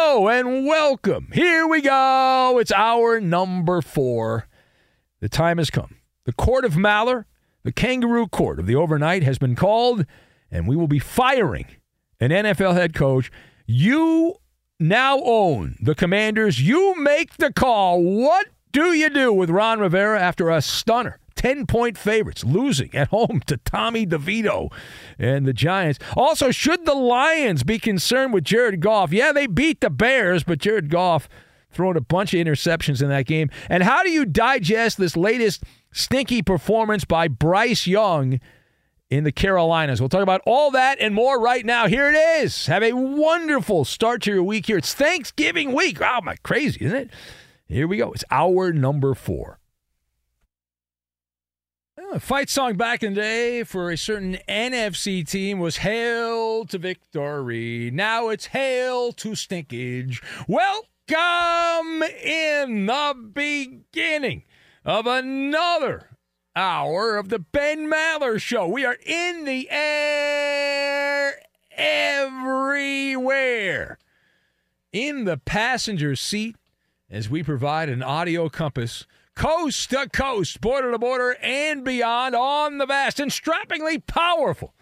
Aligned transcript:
and 0.00 0.64
welcome. 0.66 1.28
Here 1.32 1.66
we 1.66 1.82
go. 1.82 2.58
It's 2.58 2.72
hour 2.72 3.20
number 3.20 3.82
four. 3.82 4.48
The 5.20 5.28
time 5.28 5.58
has 5.58 5.68
come. 5.70 5.96
The 6.24 6.32
Court 6.32 6.64
of 6.64 6.76
Malheur, 6.76 7.26
the 7.64 7.72
kangaroo 7.72 8.26
court 8.26 8.58
of 8.58 8.66
the 8.66 8.74
overnight, 8.74 9.22
has 9.22 9.36
been 9.38 9.54
called, 9.54 10.06
and 10.50 10.66
we 10.66 10.74
will 10.74 10.88
be 10.88 10.98
firing 10.98 11.66
an 12.18 12.30
NFL 12.30 12.74
head 12.74 12.94
coach. 12.94 13.30
You 13.66 14.36
now 14.78 15.20
own 15.22 15.76
the 15.82 15.94
commanders. 15.94 16.60
You 16.60 16.94
make 16.98 17.36
the 17.36 17.52
call. 17.52 18.02
What 18.02 18.46
do 18.72 18.94
you 18.94 19.10
do 19.10 19.32
with 19.32 19.50
Ron 19.50 19.80
Rivera 19.80 20.18
after 20.18 20.48
a 20.48 20.62
stunner? 20.62 21.18
10 21.40 21.64
point 21.64 21.96
favorites, 21.96 22.44
losing 22.44 22.94
at 22.94 23.08
home 23.08 23.40
to 23.46 23.56
Tommy 23.56 24.06
DeVito 24.06 24.70
and 25.18 25.46
the 25.46 25.54
Giants. 25.54 25.98
Also, 26.14 26.50
should 26.50 26.84
the 26.84 26.92
Lions 26.92 27.62
be 27.62 27.78
concerned 27.78 28.34
with 28.34 28.44
Jared 28.44 28.80
Goff? 28.80 29.10
Yeah, 29.10 29.32
they 29.32 29.46
beat 29.46 29.80
the 29.80 29.88
Bears, 29.88 30.44
but 30.44 30.58
Jared 30.58 30.90
Goff 30.90 31.30
throwing 31.70 31.96
a 31.96 32.02
bunch 32.02 32.34
of 32.34 32.46
interceptions 32.46 33.00
in 33.00 33.08
that 33.08 33.24
game. 33.24 33.48
And 33.70 33.82
how 33.82 34.02
do 34.02 34.10
you 34.10 34.26
digest 34.26 34.98
this 34.98 35.16
latest 35.16 35.64
stinky 35.92 36.42
performance 36.42 37.06
by 37.06 37.26
Bryce 37.26 37.86
Young? 37.86 38.38
in 39.08 39.24
the 39.24 39.32
Carolinas. 39.32 40.00
We'll 40.00 40.08
talk 40.08 40.22
about 40.22 40.40
all 40.46 40.70
that 40.70 40.98
and 41.00 41.12
more 41.16 41.40
right 41.40 41.66
now. 41.66 41.88
Here 41.88 42.08
it 42.08 42.14
is. 42.14 42.66
Have 42.66 42.84
a 42.84 42.92
wonderful 42.92 43.84
start 43.84 44.22
to 44.22 44.32
your 44.32 44.44
week 44.44 44.66
here. 44.66 44.76
It's 44.76 44.94
Thanksgiving 44.94 45.72
week. 45.72 45.98
Wow, 45.98 46.20
my 46.22 46.36
crazy, 46.44 46.84
isn't 46.84 46.96
it? 46.96 47.10
Here 47.66 47.88
we 47.88 47.96
go. 47.96 48.12
It's 48.12 48.22
hour 48.30 48.72
number 48.72 49.14
four. 49.14 49.59
A 52.12 52.18
fight 52.18 52.50
song 52.50 52.74
back 52.74 53.04
in 53.04 53.14
the 53.14 53.20
day 53.20 53.62
for 53.62 53.88
a 53.88 53.96
certain 53.96 54.36
NFC 54.48 55.24
team 55.24 55.60
was 55.60 55.76
Hail 55.76 56.64
to 56.64 56.76
Victory. 56.76 57.92
Now 57.92 58.30
it's 58.30 58.46
Hail 58.46 59.12
to 59.12 59.36
Stinkage. 59.36 60.20
Welcome 60.48 62.02
in 62.02 62.86
the 62.86 63.14
beginning 63.32 64.42
of 64.84 65.06
another 65.06 66.10
hour 66.56 67.16
of 67.16 67.28
the 67.28 67.38
Ben 67.38 67.88
Maller 67.88 68.40
Show. 68.40 68.66
We 68.66 68.84
are 68.84 68.98
in 69.06 69.44
the 69.44 69.68
air 69.70 71.40
everywhere. 71.70 73.20
In 74.92 75.26
the 75.26 75.36
passenger 75.36 76.16
seat 76.16 76.56
as 77.08 77.30
we 77.30 77.44
provide 77.44 77.88
an 77.88 78.02
audio 78.02 78.48
compass 78.48 79.06
coast 79.34 79.90
to 79.90 80.08
coast, 80.12 80.60
border 80.60 80.90
to 80.90 80.98
border, 80.98 81.36
and 81.42 81.84
beyond 81.84 82.34
on 82.34 82.78
the 82.78 82.86
vast 82.86 83.20
and 83.20 83.32
strappingly 83.32 83.98
powerful 83.98 84.74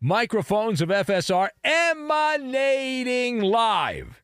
microphones 0.00 0.80
of 0.80 0.88
FSR 0.88 1.48
emanating 1.64 3.40
live 3.40 4.22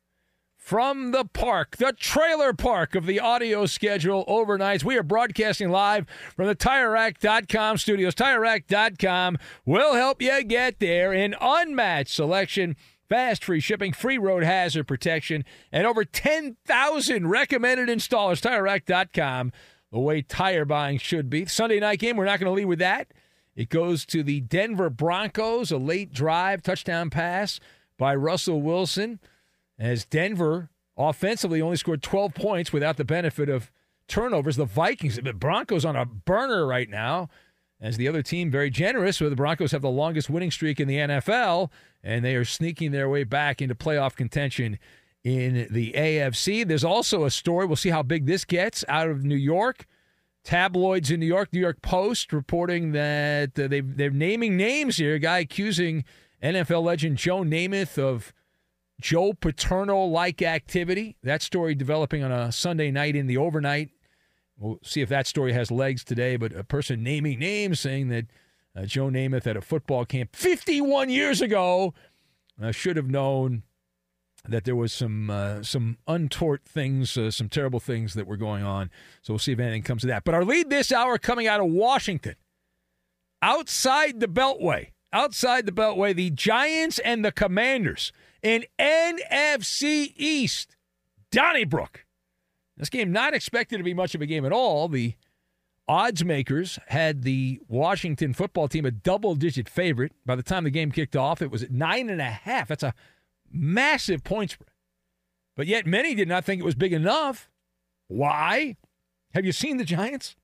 from 0.57 1.11
the 1.11 1.25
park, 1.25 1.77
the 1.79 1.93
trailer 1.93 2.53
park 2.53 2.95
of 2.95 3.05
the 3.05 3.19
audio 3.19 3.67
schedule 3.67 4.25
overnights. 4.27 4.85
We 4.85 4.97
are 4.97 5.03
broadcasting 5.03 5.71
live 5.71 6.07
from 6.37 6.47
the 6.47 6.55
TireRack.com 6.55 7.79
studios. 7.79 8.15
TireRack.com 8.15 9.39
will 9.67 9.95
help 9.95 10.23
you 10.23 10.45
get 10.45 10.79
there 10.79 11.13
in 11.13 11.35
unmatched 11.41 12.15
selection 12.15 12.77
fast 13.13 13.45
free 13.45 13.61
shipping, 13.61 13.93
free 13.93 14.17
road 14.17 14.43
hazard 14.43 14.87
protection, 14.89 15.45
and 15.71 15.87
over 15.87 16.03
10,000 16.03 17.29
recommended 17.29 17.91
installers. 17.91 18.41
TireRack.com 18.41 19.53
the 19.93 19.99
way 19.99 20.23
tire 20.23 20.65
buying 20.65 20.99
should 20.99 21.31
be. 21.31 21.45
Sunday 21.47 21.79
night 21.79 21.99
game, 21.99 22.17
we're 22.17 22.25
not 22.25 22.41
going 22.41 22.51
to 22.51 22.57
lead 22.57 22.65
with 22.65 22.79
that. 22.81 23.13
It 23.55 23.69
goes 23.69 24.07
to 24.07 24.23
the 24.23 24.41
Denver 24.41 24.89
Broncos, 24.89 25.71
a 25.71 25.77
late 25.77 26.13
drive 26.13 26.63
touchdown 26.63 27.11
pass 27.11 27.61
by 27.99 28.15
Russell 28.15 28.63
Wilson, 28.63 29.21
as 29.79 30.07
Denver 30.07 30.71
offensively 30.97 31.61
only 31.61 31.77
scored 31.77 32.03
12 32.03 32.35
points 32.35 32.73
without 32.73 32.97
the 32.97 33.05
benefit 33.05 33.51
of 33.51 33.71
turnovers. 34.09 34.57
The 34.57 34.65
Vikings, 34.65 35.21
the 35.23 35.35
Broncos 35.35 35.85
on 35.85 35.97
a 35.97 36.07
burner 36.07 36.67
right 36.67 36.89
now, 36.89 37.29
as 37.79 37.99
the 37.99 38.09
other 38.09 38.23
team 38.23 38.51
very 38.51 38.71
generous. 38.71 39.21
Where 39.21 39.29
the 39.29 39.37
Broncos 39.37 39.73
have 39.73 39.83
the 39.83 39.91
longest 39.91 40.31
winning 40.31 40.51
streak 40.51 40.81
in 40.81 40.89
the 40.89 40.97
NFL, 40.97 41.71
and 42.03 42.25
they 42.25 42.35
are 42.35 42.47
sneaking 42.47 42.93
their 42.93 43.11
way 43.11 43.25
back 43.25 43.61
into 43.61 43.75
playoff 43.75 44.17
contention 44.17 44.79
in 45.25 45.69
the 45.71 45.93
AFC. 45.93 46.67
There's 46.67 46.85
also 46.85 47.25
a 47.25 47.31
story, 47.31 47.67
we'll 47.67 47.77
see 47.77 47.91
how 47.91 48.03
big 48.03 48.27
this 48.27 48.45
gets, 48.45 48.85
out 48.89 49.09
of 49.09 49.25
New 49.25 49.37
York. 49.37 49.87
Tabloids 50.45 51.11
in 51.11 51.21
New 51.21 51.27
York, 51.27 51.53
New 51.53 51.61
York 51.61 51.83
Post 51.83 52.33
reporting 52.33 52.91
that 52.93 53.57
uh, 53.57 53.69
they 53.69 53.81
they're 53.81 54.11
naming 54.11 54.57
names 54.57 54.97
here. 54.97 55.15
A 55.15 55.21
guy 55.21 55.39
accusing 55.39 56.05
NFL 56.43 56.83
legend 56.83 57.17
Joe 57.17 57.43
Namath 57.43 57.97
of 57.97 58.33
Joe 59.01 59.35
Paterno 59.35 60.05
like 60.05 60.43
activity. 60.43 61.17
That 61.23 61.43
story 61.43 61.77
developing 61.77 62.25
on 62.25 62.33
a 62.33 62.51
Sunday 62.51 62.91
night 62.91 63.15
in 63.15 63.29
the 63.29 63.37
overnight. 63.37 63.91
We'll 64.59 64.81
see 64.83 65.01
if 65.01 65.09
that 65.11 65.29
story 65.29 65.53
has 65.53 65.71
legs 65.71 66.03
today. 66.03 66.37
But 66.37 66.53
a 66.53 66.65
person 66.65 67.05
naming 67.05 67.39
names 67.39 67.79
saying 67.79 68.09
that 68.09 68.27
uh, 68.77 68.87
Joe 68.87 69.11
Namath 69.11 69.47
at 69.47 69.57
a 69.57 69.61
football 69.61 70.05
camp 70.05 70.35
51 70.35 71.09
years 71.09 71.41
ago 71.41 71.95
uh, 72.61 72.73
should 72.73 72.97
have 72.97 73.09
known 73.09 73.63
that 74.49 74.65
there 74.65 74.77
was 74.77 74.93
some 74.93 75.31
uh, 75.31 75.63
some 75.63 75.99
untoward 76.07 76.65
things, 76.65 77.17
uh, 77.17 77.31
some 77.31 77.49
terrible 77.49 77.81
things 77.81 78.15
that 78.15 78.27
were 78.27 78.37
going 78.37 78.65
on. 78.65 78.91
So 79.23 79.33
we'll 79.33 79.39
see 79.39 79.53
if 79.53 79.59
anything 79.59 79.83
comes 79.83 80.05
of 80.05 80.09
that. 80.09 80.25
But 80.25 80.35
our 80.35 80.45
lead 80.45 80.71
this 80.71 80.91
hour 80.93 81.19
coming 81.19 81.47
out 81.47 81.61
of 81.61 81.67
Washington, 81.67 82.35
outside 83.41 84.21
the 84.21 84.27
Beltway, 84.27 84.89
outside 85.13 85.67
the 85.67 85.73
Beltway, 85.73 86.15
the 86.15 86.31
Giants 86.31 86.99
and 86.99 87.25
the 87.25 87.33
Commanders 87.33 88.13
in 88.43 88.65
NFC 88.81 90.13
East, 90.17 90.77
Donnybrook. 91.31 92.05
This 92.77 92.91
game 92.91 93.13
not 93.13 93.35
expected 93.35 93.79
to 93.79 93.85
be 93.85 93.95
much 93.95 94.15
of 94.15 94.23
a 94.23 94.27
game 94.27 94.45
at 94.45 94.53
all. 94.53 94.89
The 94.89 95.15
odds 95.87 96.25
makers 96.25 96.79
had 96.89 97.23
the 97.23 97.61
Washington 97.69 98.33
football 98.33 98.67
team 98.67 98.85
a 98.87 98.91
double 98.91 99.35
digit 99.37 99.69
favorite. 99.69 100.13
By 100.27 100.35
the 100.35 100.43
time 100.43 100.65
the 100.65 100.71
game 100.71 100.91
kicked 100.91 101.15
off, 101.15 101.43
it 101.43 101.51
was 101.51 101.63
at 101.63 101.71
nine 101.71 102.11
and 102.11 102.21
a 102.21 102.25
half. 102.25 102.69
That's 102.69 102.83
a 102.83 102.95
massive 103.53 104.25
point 104.25 104.53
spread. 104.53 104.69
But 105.57 105.67
yet 105.67 105.87
many 105.87 106.15
did 106.15 106.29
not 106.29 106.45
think 106.45 106.61
it 106.61 106.65
was 106.65 106.75
big 106.75 106.93
enough. 106.93 107.51
Why? 108.09 108.77
Have 109.35 109.45
you 109.45 109.53
seen 109.53 109.77
the 109.77 109.85
Giants? 109.85 110.37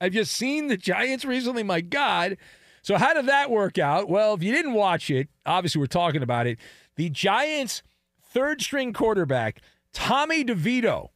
Have 0.00 0.14
you 0.14 0.24
seen 0.24 0.68
the 0.68 0.76
Giants 0.76 1.24
recently? 1.24 1.62
My 1.62 1.80
God. 1.80 2.36
So, 2.82 2.96
how 2.96 3.14
did 3.14 3.26
that 3.26 3.50
work 3.50 3.78
out? 3.78 4.08
Well, 4.08 4.34
if 4.34 4.42
you 4.42 4.52
didn't 4.52 4.74
watch 4.74 5.10
it, 5.10 5.28
obviously 5.44 5.80
we're 5.80 5.86
talking 5.86 6.22
about 6.22 6.46
it. 6.46 6.58
The 6.96 7.10
Giants' 7.10 7.82
third 8.22 8.62
string 8.62 8.92
quarterback, 8.92 9.60
Tommy 9.92 10.44
DeVito, 10.44 11.08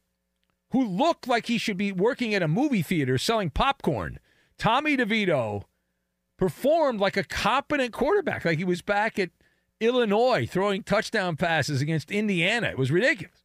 who 0.71 0.85
looked 0.85 1.27
like 1.27 1.45
he 1.45 1.57
should 1.57 1.77
be 1.77 1.91
working 1.91 2.33
at 2.33 2.43
a 2.43 2.47
movie 2.47 2.81
theater 2.81 3.17
selling 3.17 3.49
popcorn, 3.49 4.19
Tommy 4.57 4.97
DeVito 4.97 5.63
performed 6.37 6.99
like 6.99 7.15
a 7.15 7.23
competent 7.23 7.93
quarterback, 7.93 8.43
like 8.43 8.57
he 8.57 8.65
was 8.65 8.81
back 8.81 9.17
at 9.17 9.29
Illinois 9.83 10.47
throwing 10.49 10.83
touchdown 10.83 11.35
passes 11.35 11.81
against 11.81 12.11
Indiana. 12.11 12.67
It 12.67 12.77
was 12.77 12.91
ridiculous. 12.91 13.43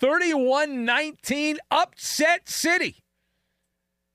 31 0.00 0.84
19 0.84 1.58
upset 1.70 2.48
city 2.48 3.02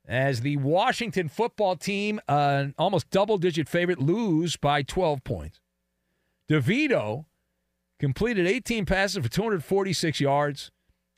as 0.07 0.41
the 0.41 0.57
Washington 0.57 1.27
football 1.27 1.75
team, 1.75 2.19
uh, 2.27 2.67
almost 2.77 3.09
double 3.09 3.37
digit 3.37 3.67
favorite, 3.67 3.99
lose 3.99 4.55
by 4.55 4.81
12 4.83 5.23
points. 5.23 5.59
DeVito 6.49 7.25
completed 7.99 8.45
18 8.45 8.85
passes 8.85 9.23
for 9.23 9.29
246 9.29 10.19
yards, 10.19 10.71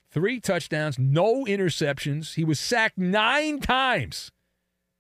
three 0.09 0.39
touchdowns, 0.39 0.97
no 0.97 1.45
interceptions. 1.45 2.35
He 2.35 2.44
was 2.44 2.59
sacked 2.59 2.97
nine 2.97 3.59
times 3.59 4.31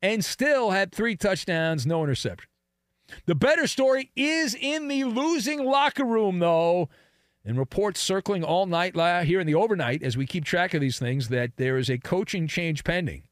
and 0.01 0.23
still 0.23 0.71
had 0.71 0.91
three 0.91 1.15
touchdowns, 1.15 1.85
no 1.85 2.01
interceptions. 2.01 2.47
The 3.25 3.35
better 3.35 3.67
story 3.67 4.11
is 4.15 4.55
in 4.55 4.87
the 4.87 5.05
losing 5.05 5.63
locker 5.63 6.05
room, 6.05 6.39
though. 6.39 6.89
And 7.45 7.57
reports 7.57 8.01
circling 8.01 8.43
all 8.43 8.65
night 8.65 8.95
here 9.25 9.39
in 9.39 9.47
the 9.47 9.55
overnight 9.55 10.03
as 10.03 10.17
we 10.17 10.25
keep 10.25 10.43
track 10.43 10.73
of 10.73 10.81
these 10.81 10.99
things 10.99 11.29
that 11.29 11.55
there 11.55 11.77
is 11.77 11.89
a 11.89 11.97
coaching 11.97 12.45
change 12.45 12.83
pending 12.83 13.23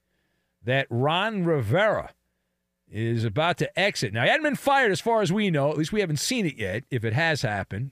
that 0.63 0.87
Ron 0.89 1.43
Rivera 1.43 2.11
is 2.89 3.25
about 3.25 3.57
to 3.57 3.79
exit. 3.79 4.13
Now, 4.13 4.23
he 4.23 4.29
hadn't 4.29 4.43
been 4.43 4.55
fired 4.55 4.91
as 4.91 5.01
far 5.01 5.21
as 5.21 5.33
we 5.33 5.51
know. 5.51 5.69
At 5.69 5.77
least 5.77 5.91
we 5.91 5.99
haven't 5.99 6.19
seen 6.19 6.45
it 6.45 6.55
yet, 6.55 6.83
if 6.89 7.03
it 7.03 7.13
has 7.13 7.41
happened. 7.41 7.91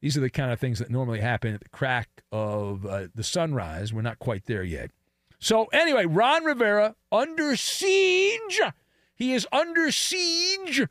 These 0.00 0.16
are 0.16 0.20
the 0.20 0.30
kind 0.30 0.50
of 0.50 0.58
things 0.58 0.78
that 0.78 0.88
normally 0.90 1.20
happen 1.20 1.52
at 1.52 1.60
the 1.60 1.68
crack 1.68 2.08
of 2.32 2.86
uh, 2.86 3.08
the 3.14 3.22
sunrise. 3.22 3.92
We're 3.92 4.00
not 4.00 4.18
quite 4.18 4.46
there 4.46 4.62
yet. 4.62 4.90
So, 5.38 5.66
anyway, 5.66 6.06
Ron 6.06 6.44
Rivera 6.44 6.94
under 7.12 7.54
siege. 7.56 8.60
He 9.14 9.34
is 9.34 9.46
under 9.52 9.90
siege. 9.90 10.86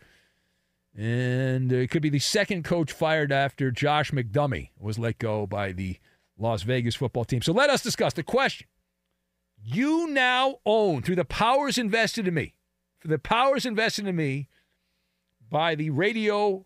And 1.00 1.72
it 1.72 1.90
could 1.92 2.02
be 2.02 2.10
the 2.10 2.20
second 2.20 2.66
coach 2.66 2.92
fired 2.92 3.32
after 3.32 3.72
Josh 3.72 4.12
McDummy 4.12 4.72
was 4.78 5.00
let 5.00 5.18
go 5.18 5.48
by 5.48 5.72
the 5.72 5.98
Las 6.38 6.64
Vegas 6.64 6.96
football 6.96 7.24
team. 7.24 7.42
So 7.42 7.54
let 7.54 7.70
us 7.70 7.82
discuss 7.82 8.12
the 8.12 8.24
question 8.24 8.68
you 9.64 10.08
now 10.08 10.58
own 10.66 11.02
through 11.02 11.16
the 11.16 11.24
powers 11.24 11.78
invested 11.78 12.28
in 12.28 12.34
me, 12.34 12.54
for 13.00 13.08
the 13.08 13.18
powers 13.18 13.66
invested 13.66 14.08
in 14.08 14.16
me 14.18 14.50
by 15.50 15.74
the 15.74 15.90
radio 15.90 16.66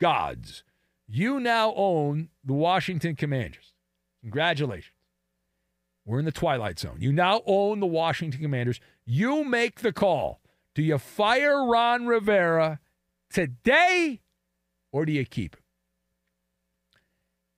gods, 0.00 0.64
you 1.06 1.38
now 1.38 1.72
own 1.76 2.30
the 2.44 2.52
Washington 2.52 3.14
Commanders. 3.14 3.74
Congratulations. 4.22 4.94
We're 6.04 6.18
in 6.18 6.24
the 6.24 6.32
twilight 6.32 6.80
zone. 6.80 6.96
You 6.98 7.12
now 7.12 7.42
own 7.46 7.78
the 7.78 7.86
Washington 7.86 8.40
Commanders. 8.40 8.80
You 9.04 9.44
make 9.44 9.82
the 9.82 9.92
call. 9.92 10.40
Do 10.74 10.82
you 10.82 10.98
fire 10.98 11.64
Ron 11.64 12.06
Rivera 12.06 12.80
today 13.32 14.20
or 14.92 15.04
do 15.04 15.12
you 15.12 15.24
keep 15.24 15.56
him? 15.56 15.62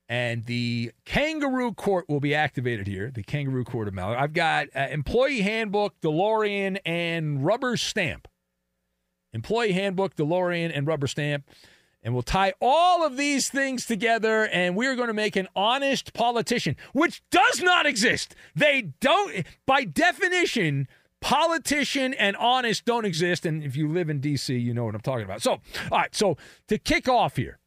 and 0.08 0.44
the 0.44 0.92
kangaroo 1.04 1.72
court 1.72 2.08
will 2.08 2.20
be 2.20 2.34
activated 2.34 2.86
here. 2.86 3.10
The 3.10 3.22
kangaroo 3.22 3.64
court 3.64 3.88
of 3.88 3.94
Mallory. 3.94 4.16
I've 4.16 4.32
got 4.32 4.68
uh, 4.74 4.86
employee 4.90 5.40
handbook, 5.40 6.00
DeLorean, 6.02 6.78
and 6.84 7.44
rubber 7.44 7.76
stamp. 7.76 8.28
Employee 9.32 9.72
handbook, 9.72 10.14
DeLorean, 10.14 10.70
and 10.74 10.86
rubber 10.86 11.06
stamp. 11.06 11.48
And 12.02 12.12
we'll 12.12 12.22
tie 12.22 12.52
all 12.60 13.04
of 13.04 13.16
these 13.16 13.48
things 13.48 13.86
together, 13.86 14.46
and 14.46 14.76
we're 14.76 14.94
going 14.94 15.08
to 15.08 15.14
make 15.14 15.36
an 15.36 15.48
honest 15.56 16.12
politician, 16.12 16.76
which 16.92 17.22
does 17.30 17.62
not 17.62 17.86
exist. 17.86 18.34
They 18.54 18.90
don't, 19.00 19.46
by 19.66 19.84
definition, 19.84 20.86
politician 21.24 22.12
and 22.12 22.36
honest 22.36 22.84
don't 22.84 23.06
exist. 23.06 23.46
And 23.46 23.64
if 23.64 23.76
you 23.76 23.88
live 23.88 24.10
in 24.10 24.20
D.C., 24.20 24.54
you 24.54 24.74
know 24.74 24.84
what 24.84 24.94
I'm 24.94 25.00
talking 25.00 25.24
about. 25.24 25.40
So, 25.40 25.52
all 25.52 25.60
right. 25.98 26.14
So 26.14 26.36
to 26.68 26.76
kick 26.76 27.08
off 27.08 27.36
here, 27.36 27.58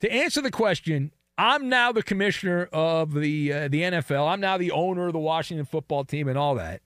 to 0.00 0.12
answer 0.12 0.42
the 0.42 0.50
question, 0.50 1.12
I'm 1.38 1.68
now 1.68 1.92
the 1.92 2.02
commissioner 2.02 2.68
of 2.72 3.14
the 3.14 3.52
uh, 3.52 3.68
the 3.68 3.82
NFL. 3.82 4.28
I'm 4.28 4.40
now 4.40 4.58
the 4.58 4.72
owner 4.72 5.06
of 5.06 5.12
the 5.12 5.20
Washington 5.20 5.64
football 5.64 6.04
team 6.04 6.26
and 6.26 6.36
all 6.36 6.56
that. 6.56 6.82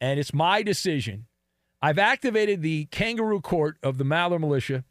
And 0.00 0.18
it's 0.18 0.32
my 0.32 0.62
decision. 0.62 1.26
I've 1.82 1.98
activated 1.98 2.62
the 2.62 2.86
kangaroo 2.86 3.42
court 3.42 3.76
of 3.82 3.98
the 3.98 4.04
Maller 4.04 4.40
militia, 4.40 4.84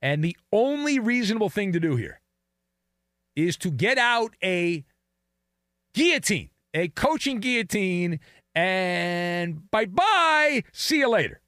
and 0.00 0.24
the 0.24 0.36
only 0.50 0.98
reasonable 0.98 1.50
thing 1.50 1.72
to 1.72 1.80
do 1.80 1.96
here 1.96 2.22
is 3.36 3.58
to 3.58 3.70
get 3.70 3.98
out 3.98 4.34
a 4.42 4.84
guillotine, 5.92 6.48
a 6.72 6.88
coaching 6.88 7.40
guillotine, 7.40 8.20
and 8.58 9.70
bye 9.70 9.86
bye, 9.86 10.64
see 10.72 10.98
you 10.98 11.08
later. 11.08 11.40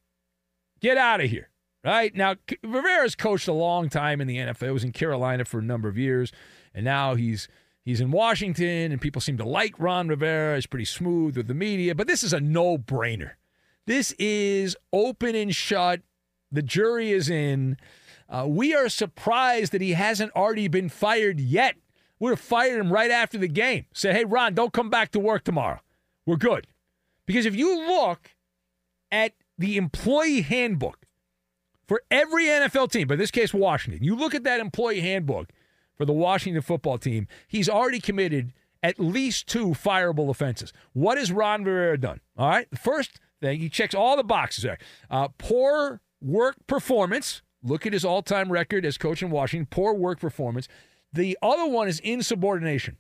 Get 0.81 0.97
out 0.97 1.21
of 1.21 1.31
here. 1.31 1.51
Right 1.83 2.15
now, 2.15 2.37
Rivera's 2.63 3.15
coached 3.15 3.49
a 3.49 3.53
long 3.53 3.89
time 3.89 4.21
in 4.21 4.27
the 4.27 4.37
NFL. 4.37 4.67
He 4.67 4.71
was 4.71 4.85
in 4.85 4.93
Carolina 4.93 5.45
for 5.45 5.59
a 5.59 5.63
number 5.63 5.89
of 5.89 5.97
years 5.97 6.31
and 6.75 6.85
now 6.85 7.15
he's 7.15 7.49
he's 7.85 8.01
in 8.01 8.11
Washington, 8.11 8.93
and 8.93 9.01
people 9.01 9.21
seem 9.21 9.37
to 9.39 9.45
like 9.45 9.79
Ron 9.79 10.09
Rivera. 10.09 10.57
He's 10.57 10.67
pretty 10.67 10.85
smooth 10.85 11.37
with 11.37 11.49
the 11.49 11.55
media, 11.55 11.95
but 11.95 12.07
this 12.07 12.23
is 12.23 12.33
a 12.33 12.41
no-brainer. 12.41 13.33
This 13.87 14.13
is 14.19 14.77
open 14.93 15.35
and 15.35 15.55
shut. 15.55 16.01
The 16.53 16.63
jury 16.63 17.13
is 17.13 17.29
in. 17.29 17.77
Uh, 18.29 18.47
we 18.49 18.75
are 18.75 18.89
surprised 18.89 19.73
that 19.73 19.81
he 19.81 19.93
hasn't 19.93 20.33
already 20.37 20.69
been 20.69 20.89
fired 20.89 21.41
yet. 21.41 21.77
We'd 22.21 22.31
have 22.31 22.41
fired 22.41 22.79
him 22.79 22.93
right 22.93 23.11
after 23.11 23.39
the 23.39 23.49
game. 23.49 23.87
Said, 23.93 24.15
hey, 24.15 24.25
Ron, 24.25 24.55
don't 24.55 24.73
come 24.73 24.91
back 24.91 25.11
to 25.13 25.19
work 25.19 25.43
tomorrow. 25.43 25.81
We're 26.27 26.37
good. 26.37 26.67
Because 27.31 27.47
if 27.47 27.55
you 27.55 27.87
look 27.87 28.33
at 29.13 29.35
the 29.57 29.77
employee 29.77 30.41
handbook 30.41 31.07
for 31.87 32.03
every 32.11 32.47
NFL 32.47 32.91
team, 32.91 33.07
but 33.07 33.15
in 33.15 33.21
this 33.21 33.31
case, 33.31 33.55
Washington, 33.55 34.03
you 34.03 34.17
look 34.17 34.35
at 34.35 34.43
that 34.43 34.59
employee 34.59 35.01
handbook, 35.01 35.53
for 35.95 36.05
the 36.05 36.13
Washington 36.13 36.61
football 36.61 36.99
team, 36.99 37.29
he's 37.47 37.69
already 37.69 38.01
committed 38.01 38.53
at 38.83 38.99
least 38.99 39.47
two 39.47 39.69
fireable 39.69 40.29
offenses. 40.29 40.73
What 40.93 41.19
has 41.19 41.31
Ron 41.31 41.63
Rivera 41.63 42.01
done? 42.01 42.21
All 42.37 42.49
right. 42.49 42.67
First 42.77 43.21
thing, 43.41 43.61
he 43.61 43.69
checks 43.69 43.95
all 43.95 44.17
the 44.17 44.25
boxes 44.25 44.65
there. 44.65 44.79
Uh, 45.09 45.29
poor 45.39 46.01
work 46.21 46.57
performance. 46.67 47.43
Look 47.63 47.87
at 47.87 47.93
his 47.93 48.05
all 48.05 48.23
time 48.23 48.51
record 48.51 48.85
as 48.85 48.99
coach 48.99 49.23
in 49.23 49.31
Washington. 49.31 49.69
Poor 49.71 49.95
work 49.95 50.19
performance. 50.19 50.67
The 51.13 51.39
other 51.41 51.67
one 51.67 51.87
is 51.87 52.01
insubordination. 52.01 52.97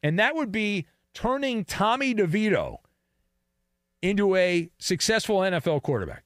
And 0.00 0.16
that 0.20 0.36
would 0.36 0.52
be 0.52 0.86
turning 1.12 1.64
Tommy 1.64 2.14
DeVito 2.14 2.76
into 4.04 4.36
a 4.36 4.68
successful 4.78 5.38
NFL 5.38 5.82
quarterback, 5.82 6.24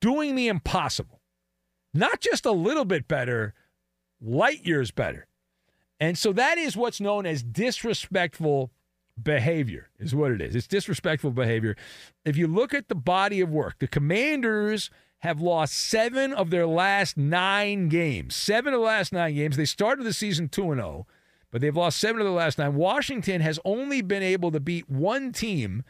doing 0.00 0.34
the 0.34 0.48
impossible. 0.48 1.22
Not 1.94 2.20
just 2.20 2.44
a 2.44 2.52
little 2.52 2.84
bit 2.84 3.08
better, 3.08 3.54
light 4.20 4.66
years 4.66 4.90
better. 4.90 5.26
And 5.98 6.18
so 6.18 6.30
that 6.34 6.58
is 6.58 6.76
what's 6.76 7.00
known 7.00 7.24
as 7.24 7.42
disrespectful 7.42 8.70
behavior, 9.20 9.88
is 9.98 10.14
what 10.14 10.30
it 10.30 10.42
is. 10.42 10.54
It's 10.54 10.66
disrespectful 10.66 11.30
behavior. 11.30 11.74
If 12.26 12.36
you 12.36 12.46
look 12.46 12.74
at 12.74 12.88
the 12.88 12.94
body 12.94 13.40
of 13.40 13.48
work, 13.48 13.78
the 13.78 13.88
commanders 13.88 14.90
have 15.20 15.40
lost 15.40 15.72
seven 15.72 16.34
of 16.34 16.50
their 16.50 16.66
last 16.66 17.16
nine 17.16 17.88
games. 17.88 18.36
Seven 18.36 18.74
of 18.74 18.80
the 18.80 18.86
last 18.86 19.10
nine 19.10 19.34
games. 19.34 19.56
They 19.56 19.64
started 19.64 20.04
the 20.04 20.12
season 20.12 20.50
2 20.50 20.72
and 20.72 20.80
0, 20.82 21.06
but 21.50 21.62
they've 21.62 21.74
lost 21.74 21.98
seven 21.98 22.20
of 22.20 22.26
the 22.26 22.32
last 22.34 22.58
nine. 22.58 22.74
Washington 22.74 23.40
has 23.40 23.58
only 23.64 24.02
been 24.02 24.22
able 24.22 24.52
to 24.52 24.60
beat 24.60 24.90
one 24.90 25.32
team 25.32 25.82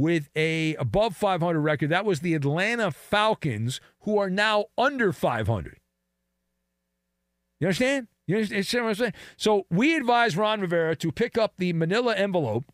with 0.00 0.30
a 0.34 0.74
above 0.76 1.14
500 1.14 1.60
record. 1.60 1.90
That 1.90 2.04
was 2.04 2.20
the 2.20 2.34
Atlanta 2.34 2.90
Falcons, 2.90 3.80
who 4.00 4.18
are 4.18 4.30
now 4.30 4.66
under 4.78 5.12
500. 5.12 5.78
You 7.60 7.66
understand? 7.66 8.08
You 8.26 8.38
understand 8.38 8.84
what 8.84 8.90
I'm 8.90 8.94
saying? 8.94 9.12
So 9.36 9.66
we 9.70 9.94
advise 9.96 10.36
Ron 10.36 10.60
Rivera 10.60 10.96
to 10.96 11.12
pick 11.12 11.36
up 11.36 11.54
the 11.58 11.72
manila 11.74 12.14
envelope 12.14 12.64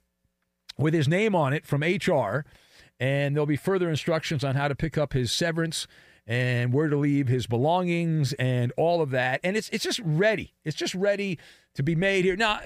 with 0.78 0.95
his 0.95 1.09
name 1.09 1.35
on 1.35 1.52
it 1.52 1.66
from 1.66 1.83
HR, 1.83 2.45
and 3.00 3.35
there'll 3.35 3.47
be 3.47 3.56
further 3.56 3.90
instructions 3.90 4.45
on 4.45 4.54
how 4.54 4.68
to 4.68 4.75
pick 4.75 4.97
up 4.97 5.12
his 5.12 5.33
severance 5.33 5.88
and 6.28 6.73
where 6.73 6.88
to 6.88 6.97
leave 6.97 7.28
his 7.28 7.47
belongings 7.47 8.33
and 8.35 8.73
all 8.76 9.00
of 9.00 9.11
that. 9.11 9.40
And 9.42 9.56
it's 9.56 9.68
it's 9.71 9.85
just 9.85 10.00
ready. 10.04 10.54
It's 10.64 10.76
just 10.76 10.95
ready 10.95 11.38
to 11.75 11.83
be 11.83 11.97
made 11.97 12.25
here 12.25 12.37
now 12.37 12.61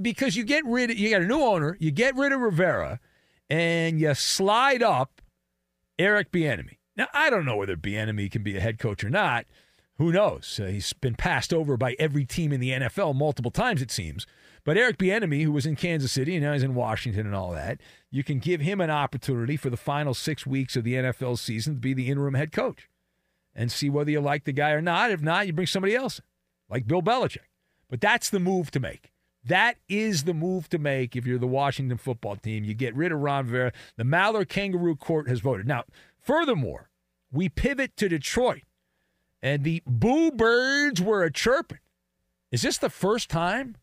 because 0.00 0.36
you 0.36 0.44
get 0.44 0.64
rid. 0.64 0.90
Of, 0.90 0.98
you 0.98 1.10
got 1.10 1.22
a 1.22 1.26
new 1.26 1.42
owner. 1.42 1.76
You 1.80 1.90
get 1.90 2.16
rid 2.16 2.32
of 2.32 2.40
Rivera, 2.40 3.00
and 3.50 4.00
you 4.00 4.14
slide 4.14 4.82
up 4.82 5.20
Eric 5.98 6.30
Bieniemy. 6.30 6.78
Now 6.96 7.08
I 7.12 7.28
don't 7.28 7.44
know 7.44 7.56
whether 7.56 7.76
Bieniemy 7.76 8.30
can 8.30 8.42
be 8.42 8.56
a 8.56 8.60
head 8.60 8.78
coach 8.78 9.04
or 9.04 9.10
not. 9.10 9.46
Who 9.98 10.12
knows? 10.12 10.58
Uh, 10.62 10.66
he's 10.66 10.94
been 10.94 11.14
passed 11.14 11.52
over 11.52 11.76
by 11.76 11.94
every 11.98 12.24
team 12.24 12.54
in 12.54 12.60
the 12.60 12.70
NFL 12.70 13.14
multiple 13.14 13.50
times, 13.50 13.82
it 13.82 13.90
seems. 13.90 14.26
But 14.64 14.78
Eric 14.78 14.96
Bieniemy, 14.96 15.42
who 15.42 15.52
was 15.52 15.66
in 15.66 15.76
Kansas 15.76 16.12
City 16.12 16.36
and 16.36 16.44
now 16.44 16.54
he's 16.54 16.62
in 16.62 16.74
Washington 16.74 17.26
and 17.26 17.34
all 17.34 17.52
that, 17.52 17.80
you 18.10 18.24
can 18.24 18.38
give 18.38 18.62
him 18.62 18.80
an 18.80 18.90
opportunity 18.90 19.58
for 19.58 19.68
the 19.68 19.76
final 19.76 20.14
six 20.14 20.46
weeks 20.46 20.76
of 20.76 20.84
the 20.84 20.94
NFL 20.94 21.38
season 21.38 21.74
to 21.74 21.80
be 21.80 21.92
the 21.92 22.08
interim 22.08 22.34
head 22.34 22.52
coach 22.52 22.88
and 23.54 23.70
see 23.70 23.90
whether 23.90 24.10
you 24.10 24.20
like 24.20 24.44
the 24.44 24.52
guy 24.52 24.70
or 24.70 24.80
not. 24.80 25.10
If 25.10 25.20
not, 25.20 25.46
you 25.46 25.52
bring 25.52 25.66
somebody 25.66 25.94
else 25.94 26.20
like 26.68 26.86
Bill 26.86 27.02
Belichick. 27.02 27.48
But 27.90 28.00
that's 28.00 28.30
the 28.30 28.40
move 28.40 28.70
to 28.70 28.80
make. 28.80 29.12
That 29.44 29.76
is 29.88 30.24
the 30.24 30.34
move 30.34 30.68
to 30.68 30.78
make 30.78 31.16
if 31.16 31.26
you're 31.26 31.38
the 31.38 31.46
Washington 31.46 31.96
football 31.96 32.36
team. 32.36 32.64
You 32.64 32.74
get 32.74 32.94
rid 32.94 33.12
of 33.12 33.20
Ron 33.20 33.46
Rivera. 33.46 33.72
The 33.96 34.04
Maller 34.04 34.46
Kangaroo 34.46 34.96
Court 34.96 35.28
has 35.28 35.40
voted. 35.40 35.66
Now, 35.66 35.84
furthermore, 36.20 36.90
we 37.32 37.48
pivot 37.48 37.96
to 37.96 38.08
Detroit, 38.08 38.62
and 39.42 39.64
the 39.64 39.82
Boo 39.86 40.30
Birds 40.30 41.00
were 41.00 41.22
a 41.22 41.32
chirping. 41.32 41.78
Is 42.50 42.62
this 42.62 42.78
the 42.78 42.90
first 42.90 43.30
time? 43.30 43.76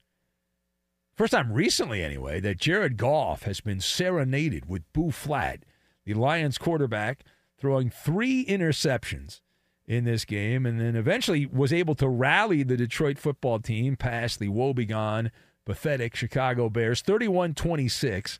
First 1.15 1.31
time 1.33 1.51
recently, 1.51 2.03
anyway, 2.03 2.39
that 2.41 2.59
Jared 2.59 2.97
Goff 2.97 3.43
has 3.43 3.59
been 3.59 3.79
serenaded 3.79 4.69
with 4.69 4.83
Boo 4.93 5.09
Flat, 5.09 5.63
the 6.05 6.13
Lions 6.13 6.59
quarterback, 6.59 7.23
throwing 7.57 7.89
three 7.89 8.45
interceptions 8.45 9.41
in 9.87 10.03
this 10.03 10.25
game, 10.25 10.65
and 10.65 10.79
then 10.79 10.95
eventually 10.95 11.47
was 11.47 11.73
able 11.73 11.95
to 11.95 12.07
rally 12.07 12.61
the 12.61 12.77
Detroit 12.77 13.17
football 13.17 13.57
team 13.59 13.95
past 13.95 14.37
the 14.37 14.49
woebegone 14.49 15.31
pathetic 15.67 16.15
Chicago 16.15 16.69
Bears, 16.69 17.01
31 17.01 17.53
26. 17.53 18.39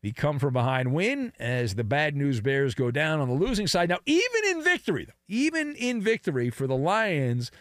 The 0.00 0.10
come 0.10 0.38
from 0.38 0.54
behind 0.54 0.94
win 0.94 1.32
as 1.38 1.74
the 1.74 1.84
bad 1.84 2.16
news 2.16 2.40
Bears 2.40 2.74
go 2.74 2.90
down 2.90 3.20
on 3.20 3.28
the 3.28 3.34
losing 3.34 3.66
side. 3.66 3.90
Now, 3.90 3.98
even 4.06 4.40
in 4.48 4.64
victory, 4.64 5.04
though, 5.04 5.12
even 5.28 5.76
in 5.76 6.00
victory 6.00 6.48
for 6.48 6.66
the 6.66 6.74
Lions, 6.74 7.52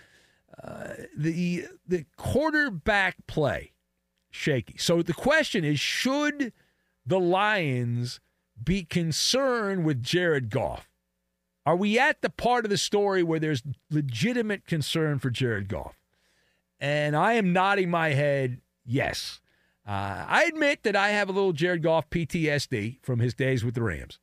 uh, 0.64 0.94
the 1.16 1.66
the 1.86 2.06
quarterback 2.16 3.28
play 3.28 3.74
shaky. 4.32 4.78
So 4.78 5.02
the 5.02 5.14
question 5.14 5.66
is, 5.66 5.78
should 5.78 6.54
the 7.06 7.20
Lions 7.20 8.22
be 8.64 8.86
concerned 8.86 9.84
with 9.84 10.02
Jared 10.02 10.50
Goff? 10.50 10.90
Are 11.66 11.76
we 11.76 12.00
at 12.00 12.22
the 12.22 12.30
part 12.30 12.64
of 12.64 12.72
the 12.72 12.78
story 12.78 13.24
where 13.24 13.40
there's 13.40 13.62
legitimate 13.92 14.66
concern 14.66 15.20
for 15.20 15.30
Jared 15.30 15.68
Goff? 15.68 16.00
And 16.80 17.16
I 17.16 17.34
am 17.34 17.52
nodding 17.52 17.92
my 17.92 18.10
head 18.14 18.62
Yes. 18.92 19.40
Uh, 19.88 20.26
I 20.28 20.44
admit 20.44 20.84
that 20.84 20.96
I 20.96 21.10
have 21.10 21.30
a 21.30 21.32
little 21.32 21.54
Jared 21.54 21.82
Goff 21.82 22.10
PTSD 22.10 23.00
from 23.02 23.20
his 23.20 23.34
days 23.34 23.64
with 23.64 23.74
the 23.74 23.82
Rams. 23.82 24.20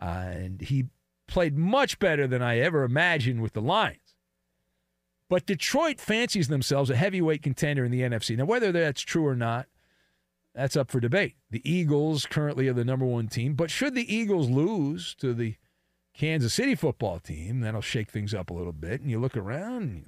Uh, 0.00 0.04
and 0.30 0.60
he 0.60 0.86
played 1.26 1.56
much 1.56 1.98
better 1.98 2.26
than 2.26 2.40
I 2.40 2.58
ever 2.58 2.84
imagined 2.84 3.42
with 3.42 3.52
the 3.52 3.60
Lions. 3.60 4.14
But 5.28 5.44
Detroit 5.44 6.00
fancies 6.00 6.46
themselves 6.46 6.88
a 6.88 6.96
heavyweight 6.96 7.42
contender 7.42 7.84
in 7.84 7.90
the 7.90 8.02
NFC. 8.02 8.36
Now, 8.36 8.44
whether 8.44 8.70
that's 8.70 9.02
true 9.02 9.26
or 9.26 9.34
not, 9.34 9.66
that's 10.54 10.76
up 10.76 10.90
for 10.90 11.00
debate. 11.00 11.34
The 11.50 11.68
Eagles 11.68 12.26
currently 12.26 12.68
are 12.68 12.72
the 12.72 12.84
number 12.84 13.04
one 13.04 13.26
team, 13.26 13.54
but 13.54 13.70
should 13.70 13.94
the 13.94 14.14
Eagles 14.14 14.48
lose 14.48 15.16
to 15.16 15.34
the 15.34 15.56
Kansas 16.14 16.54
City 16.54 16.76
football 16.76 17.18
team, 17.18 17.60
that'll 17.60 17.80
shake 17.82 18.10
things 18.10 18.32
up 18.32 18.50
a 18.50 18.54
little 18.54 18.72
bit. 18.72 19.00
And 19.00 19.10
you 19.10 19.18
look 19.18 19.36
around 19.36 20.06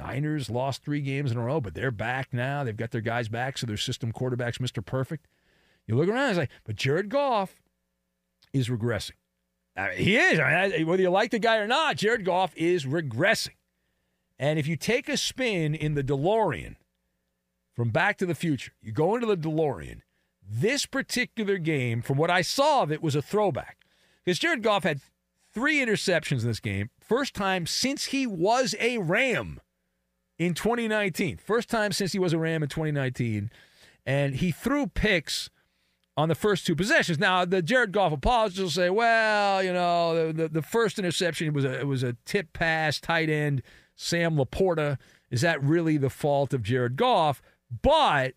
Niners 0.00 0.48
lost 0.48 0.82
three 0.82 1.00
games 1.00 1.30
in 1.30 1.36
a 1.36 1.42
row, 1.42 1.60
but 1.60 1.74
they're 1.74 1.90
back 1.90 2.32
now. 2.32 2.64
They've 2.64 2.76
got 2.76 2.90
their 2.90 3.00
guys 3.00 3.28
back, 3.28 3.58
so 3.58 3.66
their 3.66 3.76
system 3.76 4.12
quarterback's 4.12 4.58
Mr. 4.58 4.84
Perfect. 4.84 5.26
You 5.86 5.96
look 5.96 6.08
around, 6.08 6.30
it's 6.30 6.38
like, 6.38 6.50
but 6.64 6.76
Jared 6.76 7.08
Goff 7.08 7.60
is 8.52 8.68
regressing. 8.68 9.12
I 9.76 9.90
mean, 9.90 9.98
he 9.98 10.16
is. 10.16 10.40
I 10.40 10.68
mean, 10.68 10.86
whether 10.86 11.02
you 11.02 11.10
like 11.10 11.30
the 11.30 11.38
guy 11.38 11.58
or 11.58 11.66
not, 11.66 11.96
Jared 11.96 12.24
Goff 12.24 12.56
is 12.56 12.84
regressing. 12.84 13.56
And 14.38 14.58
if 14.58 14.66
you 14.66 14.76
take 14.76 15.08
a 15.08 15.16
spin 15.16 15.74
in 15.74 15.94
the 15.94 16.02
DeLorean 16.02 16.76
from 17.74 17.90
Back 17.90 18.16
to 18.18 18.26
the 18.26 18.34
Future, 18.34 18.72
you 18.80 18.92
go 18.92 19.14
into 19.14 19.26
the 19.26 19.36
DeLorean, 19.36 20.00
this 20.48 20.86
particular 20.86 21.58
game, 21.58 22.02
from 22.02 22.16
what 22.16 22.30
I 22.30 22.42
saw 22.42 22.82
of 22.82 22.90
it, 22.90 23.02
was 23.02 23.14
a 23.14 23.22
throwback. 23.22 23.78
Because 24.24 24.38
Jared 24.38 24.62
Goff 24.62 24.84
had 24.84 25.00
three 25.52 25.78
interceptions 25.78 26.40
in 26.42 26.48
this 26.48 26.60
game. 26.60 26.90
First 27.00 27.34
time 27.34 27.66
since 27.66 28.06
he 28.06 28.26
was 28.26 28.74
a 28.80 28.98
Ram 28.98 29.60
in 30.40 30.54
2019. 30.54 31.36
First 31.36 31.68
time 31.68 31.92
since 31.92 32.12
he 32.12 32.18
was 32.18 32.32
a 32.32 32.38
Ram 32.38 32.62
in 32.62 32.68
2019. 32.70 33.50
And 34.06 34.34
he 34.34 34.50
threw 34.50 34.86
picks 34.86 35.50
on 36.16 36.30
the 36.30 36.34
first 36.34 36.66
two 36.66 36.74
possessions. 36.74 37.18
Now, 37.18 37.44
the 37.44 37.60
Jared 37.60 37.92
Goff 37.92 38.10
apologists 38.10 38.60
will 38.60 38.70
say, 38.70 38.88
well, 38.88 39.62
you 39.62 39.72
know, 39.72 40.28
the, 40.28 40.32
the, 40.32 40.48
the 40.48 40.62
first 40.62 40.98
interception 40.98 41.52
was 41.52 41.66
a, 41.66 41.80
it 41.80 41.86
was 41.86 42.02
a 42.02 42.16
tip 42.24 42.54
pass, 42.54 42.98
tight 42.98 43.28
end, 43.28 43.62
Sam 43.94 44.36
LaPorta. 44.36 44.96
Is 45.30 45.42
that 45.42 45.62
really 45.62 45.98
the 45.98 46.10
fault 46.10 46.54
of 46.54 46.62
Jared 46.62 46.96
Goff? 46.96 47.42
But 47.82 48.32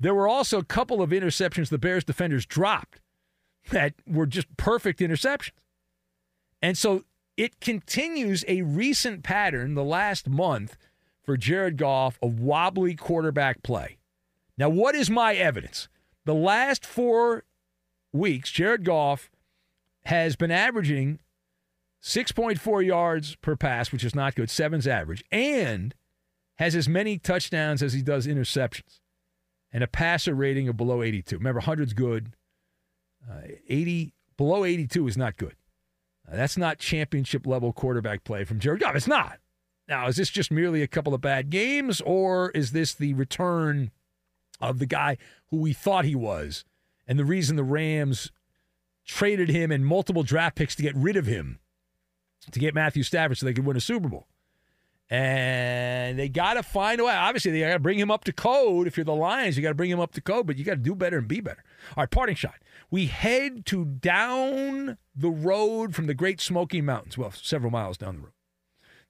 there 0.00 0.14
were 0.14 0.28
also 0.28 0.58
a 0.58 0.64
couple 0.64 1.00
of 1.00 1.10
interceptions 1.10 1.68
the 1.68 1.78
Bears 1.78 2.02
defenders 2.02 2.44
dropped 2.44 3.00
that 3.70 3.94
were 4.04 4.26
just 4.26 4.54
perfect 4.56 4.98
interceptions. 4.98 5.52
And 6.60 6.76
so 6.76 7.04
it 7.36 7.60
continues 7.60 8.44
a 8.48 8.62
recent 8.62 9.22
pattern 9.22 9.74
the 9.74 9.84
last 9.84 10.28
month 10.28 10.76
for 11.26 11.36
Jared 11.36 11.76
Goff 11.76 12.18
of 12.22 12.40
wobbly 12.40 12.94
quarterback 12.94 13.62
play. 13.62 13.98
Now, 14.56 14.68
what 14.68 14.94
is 14.94 15.10
my 15.10 15.34
evidence? 15.34 15.88
The 16.24 16.34
last 16.34 16.86
four 16.86 17.44
weeks, 18.12 18.50
Jared 18.50 18.84
Goff 18.84 19.30
has 20.04 20.36
been 20.36 20.52
averaging 20.52 21.18
6.4 22.02 22.86
yards 22.86 23.36
per 23.36 23.56
pass, 23.56 23.90
which 23.90 24.04
is 24.04 24.14
not 24.14 24.36
good, 24.36 24.48
seven's 24.48 24.86
average, 24.86 25.24
and 25.30 25.94
has 26.56 26.74
as 26.74 26.88
many 26.88 27.18
touchdowns 27.18 27.82
as 27.82 27.92
he 27.92 28.02
does 28.02 28.26
interceptions, 28.26 29.00
and 29.72 29.82
a 29.82 29.88
passer 29.88 30.34
rating 30.34 30.68
of 30.68 30.76
below 30.76 31.02
82. 31.02 31.36
Remember, 31.36 31.60
100's 31.60 31.92
good. 31.92 32.34
Uh, 33.28 33.40
80 33.68 34.14
below 34.36 34.64
82 34.64 35.08
is 35.08 35.16
not 35.16 35.36
good. 35.36 35.56
Uh, 36.30 36.36
that's 36.36 36.56
not 36.56 36.78
championship 36.78 37.46
level 37.46 37.72
quarterback 37.72 38.24
play 38.24 38.44
from 38.44 38.60
Jared 38.60 38.80
Goff. 38.80 38.94
It's 38.94 39.08
not. 39.08 39.38
Now, 39.88 40.08
is 40.08 40.16
this 40.16 40.30
just 40.30 40.50
merely 40.50 40.82
a 40.82 40.88
couple 40.88 41.14
of 41.14 41.20
bad 41.20 41.50
games, 41.50 42.00
or 42.00 42.50
is 42.50 42.72
this 42.72 42.94
the 42.94 43.14
return 43.14 43.92
of 44.60 44.78
the 44.78 44.86
guy 44.86 45.16
who 45.50 45.58
we 45.58 45.72
thought 45.72 46.04
he 46.04 46.16
was, 46.16 46.64
and 47.06 47.18
the 47.18 47.24
reason 47.24 47.56
the 47.56 47.62
Rams 47.62 48.32
traded 49.04 49.48
him 49.48 49.70
and 49.70 49.86
multiple 49.86 50.24
draft 50.24 50.56
picks 50.56 50.74
to 50.74 50.82
get 50.82 50.96
rid 50.96 51.16
of 51.16 51.26
him, 51.26 51.60
to 52.50 52.58
get 52.58 52.74
Matthew 52.74 53.04
Stafford 53.04 53.38
so 53.38 53.46
they 53.46 53.52
could 53.52 53.66
win 53.66 53.76
a 53.76 53.80
Super 53.80 54.08
Bowl? 54.08 54.26
And 55.08 56.18
they 56.18 56.28
got 56.28 56.54
to 56.54 56.64
find 56.64 57.00
a 57.00 57.04
way. 57.04 57.14
Obviously, 57.14 57.52
they 57.52 57.60
got 57.60 57.74
to 57.74 57.78
bring 57.78 57.98
him 57.98 58.10
up 58.10 58.24
to 58.24 58.32
code. 58.32 58.88
If 58.88 58.96
you're 58.96 59.04
the 59.04 59.14
Lions, 59.14 59.56
you 59.56 59.62
got 59.62 59.68
to 59.68 59.76
bring 59.76 59.90
him 59.90 60.00
up 60.00 60.12
to 60.14 60.20
code, 60.20 60.48
but 60.48 60.56
you 60.56 60.64
got 60.64 60.72
to 60.72 60.76
do 60.78 60.96
better 60.96 61.18
and 61.18 61.28
be 61.28 61.40
better. 61.40 61.62
All 61.96 62.02
right, 62.02 62.10
parting 62.10 62.34
shot. 62.34 62.56
We 62.90 63.06
head 63.06 63.64
to 63.66 63.84
down 63.84 64.98
the 65.14 65.30
road 65.30 65.94
from 65.94 66.06
the 66.06 66.14
Great 66.14 66.40
Smoky 66.40 66.80
Mountains, 66.80 67.16
well, 67.16 67.30
several 67.30 67.70
miles 67.70 67.96
down 67.96 68.16
the 68.16 68.22
road. 68.22 68.32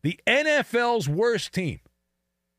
The 0.06 0.20
NFL's 0.24 1.08
worst 1.08 1.52
team. 1.52 1.80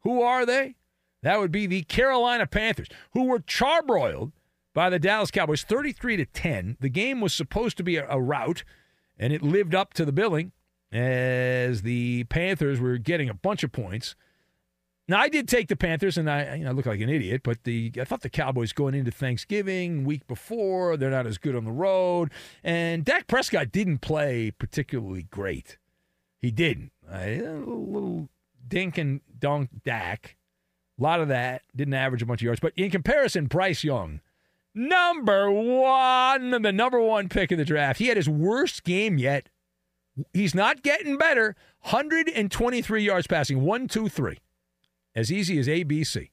Who 0.01 0.22
are 0.22 0.46
they? 0.46 0.75
That 1.24 1.39
would 1.39 1.50
be 1.50 1.66
the 1.66 1.84
Carolina 1.84 2.46
Panthers, 2.46 2.89
who 3.13 3.24
were 3.24 3.39
charbroiled 3.39 4.34
by 4.74 4.89
the 4.89 5.00
Dallas 5.00 5.32
Cowboys 5.32 5.63
33 5.63 6.18
to 6.18 6.25
10. 6.25 6.75
The 6.82 6.89
game 6.89 7.22
was 7.22 7.34
supposed 7.34 7.77
to 7.77 7.84
be 7.84 7.96
a, 7.96 8.06
a 8.10 8.20
rout, 8.20 8.66
and 9.18 9.32
it 9.32 9.42
lived 9.42 9.74
up 9.74 9.94
to 9.94 10.04
the 10.04 10.12
billing 10.12 10.51
as 10.92 11.84
the 11.84 12.25
Panthers 12.25 12.82
were 12.82 12.98
getting 12.98 13.30
a 13.30 13.34
bunch 13.34 13.63
of 13.63 13.72
points. 13.72 14.18
Now 15.08 15.22
I 15.22 15.30
did 15.30 15.48
take 15.48 15.70
the 15.70 15.77
Panthers, 15.77 16.18
and 16.18 16.30
I 16.30 16.56
you 16.56 16.66
know, 16.66 16.74
look 16.74 16.86
like 16.86 17.00
an 17.00 17.08
idiot, 17.08 17.44
but 17.46 17.63
the 17.63 17.94
I 17.98 18.04
thought 18.04 18.24
the 18.24 18.30
Cowboys 18.30 18.74
going 18.74 18.94
into 18.94 19.12
Thanksgiving 19.12 20.04
week 20.04 20.27
before 20.27 20.98
they're 20.98 21.10
not 21.12 21.25
as 21.25 21.38
good 21.38 21.56
on 21.56 21.63
the 21.63 21.72
road, 21.72 22.30
and 22.62 23.06
Dak 23.06 23.25
Prescott 23.25 23.72
didn't 23.72 24.00
play 24.00 24.51
particularly 24.51 25.24
great. 25.24 25.77
He 26.39 26.51
didn't. 26.51 26.92
Uh, 27.12 27.18
a 27.18 27.40
little, 27.40 27.86
little 27.86 28.30
dink 28.68 28.98
and 28.98 29.22
dunk 29.40 29.70
Dak. 29.84 30.36
A 31.00 31.04
lot 31.04 31.22
of 31.22 31.28
that. 31.28 31.62
Didn't 31.76 31.94
average 31.94 32.22
a 32.22 32.26
bunch 32.26 32.42
of 32.42 32.46
yards. 32.46 32.60
But 32.60 32.74
in 32.76 32.90
comparison, 32.90 33.46
Bryce 33.46 33.84
Young, 33.84 34.22
number 34.74 35.52
one, 35.52 36.50
the 36.62 36.72
number 36.72 37.00
one 37.00 37.30
pick 37.30 37.52
in 37.52 37.58
the 37.58 37.66
draft. 37.66 38.00
He 38.00 38.08
had 38.08 38.18
his 38.18 38.30
worst 38.30 38.84
game 38.84 39.18
yet. 39.18 39.50
He's 40.34 40.56
not 40.56 40.82
getting 40.82 41.18
better. 41.18 41.56
123 41.82 43.04
yards 43.04 43.28
passing. 43.28 43.62
One, 43.62 43.88
two, 43.88 44.10
three. 44.10 44.40
As 45.16 45.32
easy 45.32 45.60
as 45.60 45.68
ABC. 45.68 46.30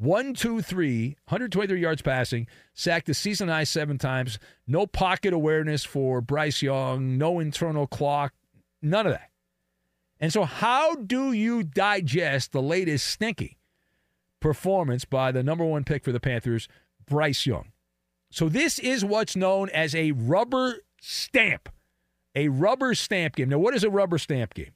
One, 0.00 0.32
two, 0.32 0.62
three, 0.62 1.16
123 1.28 1.78
yards 1.78 2.00
passing, 2.00 2.46
sacked 2.72 3.06
the 3.06 3.12
season 3.12 3.48
high 3.48 3.64
seven 3.64 3.98
times. 3.98 4.38
No 4.66 4.86
pocket 4.86 5.34
awareness 5.34 5.84
for 5.84 6.22
Bryce 6.22 6.62
Young, 6.62 7.18
no 7.18 7.38
internal 7.38 7.86
clock, 7.86 8.32
none 8.80 9.06
of 9.06 9.12
that. 9.12 9.29
And 10.20 10.32
so, 10.32 10.44
how 10.44 10.94
do 10.96 11.32
you 11.32 11.62
digest 11.62 12.52
the 12.52 12.60
latest 12.60 13.06
stinky 13.06 13.56
performance 14.38 15.06
by 15.06 15.32
the 15.32 15.42
number 15.42 15.64
one 15.64 15.82
pick 15.82 16.04
for 16.04 16.12
the 16.12 16.20
Panthers, 16.20 16.68
Bryce 17.06 17.46
Young? 17.46 17.72
So, 18.30 18.48
this 18.50 18.78
is 18.78 19.02
what's 19.04 19.34
known 19.34 19.70
as 19.70 19.94
a 19.94 20.12
rubber 20.12 20.80
stamp. 21.00 21.70
A 22.34 22.48
rubber 22.48 22.94
stamp 22.94 23.36
game. 23.36 23.48
Now, 23.48 23.58
what 23.58 23.74
is 23.74 23.82
a 23.82 23.90
rubber 23.90 24.18
stamp 24.18 24.52
game? 24.52 24.72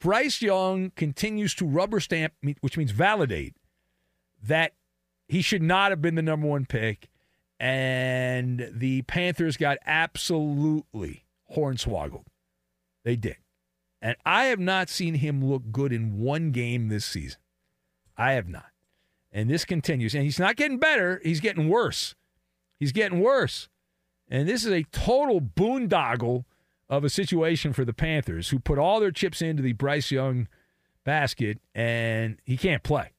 Bryce 0.00 0.42
Young 0.42 0.90
continues 0.96 1.54
to 1.54 1.66
rubber 1.66 2.00
stamp, 2.00 2.32
which 2.60 2.76
means 2.76 2.90
validate, 2.90 3.54
that 4.42 4.72
he 5.28 5.40
should 5.40 5.62
not 5.62 5.92
have 5.92 6.02
been 6.02 6.16
the 6.16 6.22
number 6.22 6.48
one 6.48 6.66
pick. 6.66 7.08
And 7.60 8.70
the 8.72 9.02
Panthers 9.02 9.56
got 9.56 9.78
absolutely 9.86 11.26
hornswoggled. 11.54 12.24
They 13.04 13.16
did. 13.16 13.36
And 14.02 14.16
I 14.24 14.44
have 14.46 14.60
not 14.60 14.88
seen 14.88 15.14
him 15.14 15.44
look 15.44 15.70
good 15.70 15.92
in 15.92 16.18
one 16.18 16.52
game 16.52 16.88
this 16.88 17.04
season. 17.04 17.40
I 18.16 18.32
have 18.32 18.48
not. 18.48 18.66
And 19.32 19.48
this 19.48 19.64
continues. 19.64 20.14
And 20.14 20.24
he's 20.24 20.38
not 20.38 20.56
getting 20.56 20.78
better, 20.78 21.20
he's 21.22 21.40
getting 21.40 21.68
worse. 21.68 22.14
He's 22.78 22.92
getting 22.92 23.20
worse. 23.20 23.68
And 24.28 24.48
this 24.48 24.64
is 24.64 24.72
a 24.72 24.84
total 24.84 25.40
boondoggle 25.40 26.44
of 26.88 27.04
a 27.04 27.10
situation 27.10 27.72
for 27.72 27.84
the 27.84 27.92
Panthers, 27.92 28.48
who 28.48 28.58
put 28.58 28.78
all 28.78 29.00
their 29.00 29.12
chips 29.12 29.42
into 29.42 29.62
the 29.62 29.74
Bryce 29.74 30.10
Young 30.10 30.48
basket, 31.04 31.58
and 31.74 32.38
he 32.44 32.56
can't 32.56 32.82
play. 32.82 33.12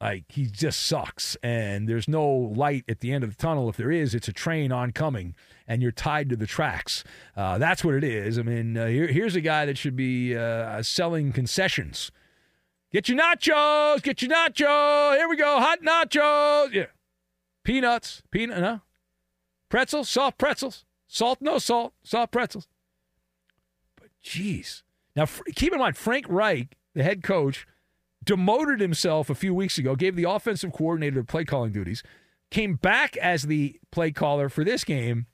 Like, 0.00 0.24
he 0.28 0.46
just 0.46 0.82
sucks. 0.82 1.36
And 1.42 1.88
there's 1.88 2.06
no 2.06 2.26
light 2.28 2.84
at 2.88 3.00
the 3.00 3.12
end 3.12 3.24
of 3.24 3.30
the 3.30 3.42
tunnel. 3.42 3.68
If 3.68 3.76
there 3.76 3.90
is, 3.90 4.14
it's 4.14 4.28
a 4.28 4.32
train 4.32 4.72
oncoming, 4.72 5.34
and 5.66 5.82
you're 5.82 5.92
tied 5.92 6.28
to 6.30 6.36
the 6.36 6.46
tracks. 6.46 7.02
Uh, 7.36 7.58
that's 7.58 7.82
what 7.82 7.94
it 7.94 8.04
is. 8.04 8.38
I 8.38 8.42
mean, 8.42 8.76
uh, 8.76 8.86
here, 8.86 9.06
here's 9.06 9.36
a 9.36 9.40
guy 9.40 9.64
that 9.66 9.78
should 9.78 9.96
be 9.96 10.36
uh, 10.36 10.82
selling 10.82 11.32
concessions. 11.32 12.10
Get 12.92 13.08
your 13.08 13.18
nachos, 13.18 14.02
get 14.02 14.22
your 14.22 14.30
nachos. 14.30 15.16
Here 15.16 15.28
we 15.28 15.36
go, 15.36 15.60
hot 15.60 15.82
nachos. 15.82 16.72
Yeah. 16.72 16.86
Peanuts, 17.64 18.22
peanut, 18.30 18.60
no. 18.60 18.80
Pretzels, 19.68 20.08
soft 20.08 20.38
pretzels. 20.38 20.84
Salt, 21.08 21.40
no 21.40 21.58
salt, 21.58 21.94
soft 22.02 22.32
pretzels. 22.32 22.68
But 23.98 24.08
geez. 24.22 24.82
Now, 25.14 25.26
keep 25.54 25.72
in 25.72 25.78
mind, 25.78 25.96
Frank 25.96 26.26
Reich, 26.28 26.76
the 26.94 27.02
head 27.02 27.22
coach, 27.22 27.66
demoted 28.26 28.80
himself 28.80 29.30
a 29.30 29.34
few 29.34 29.54
weeks 29.54 29.78
ago, 29.78 29.96
gave 29.96 30.16
the 30.16 30.28
offensive 30.28 30.72
coordinator 30.72 31.24
play 31.24 31.44
calling 31.44 31.72
duties, 31.72 32.02
came 32.50 32.74
back 32.74 33.16
as 33.16 33.44
the 33.44 33.80
play 33.90 34.10
caller 34.10 34.48
for 34.48 34.64
this 34.64 34.84
game. 34.84 35.26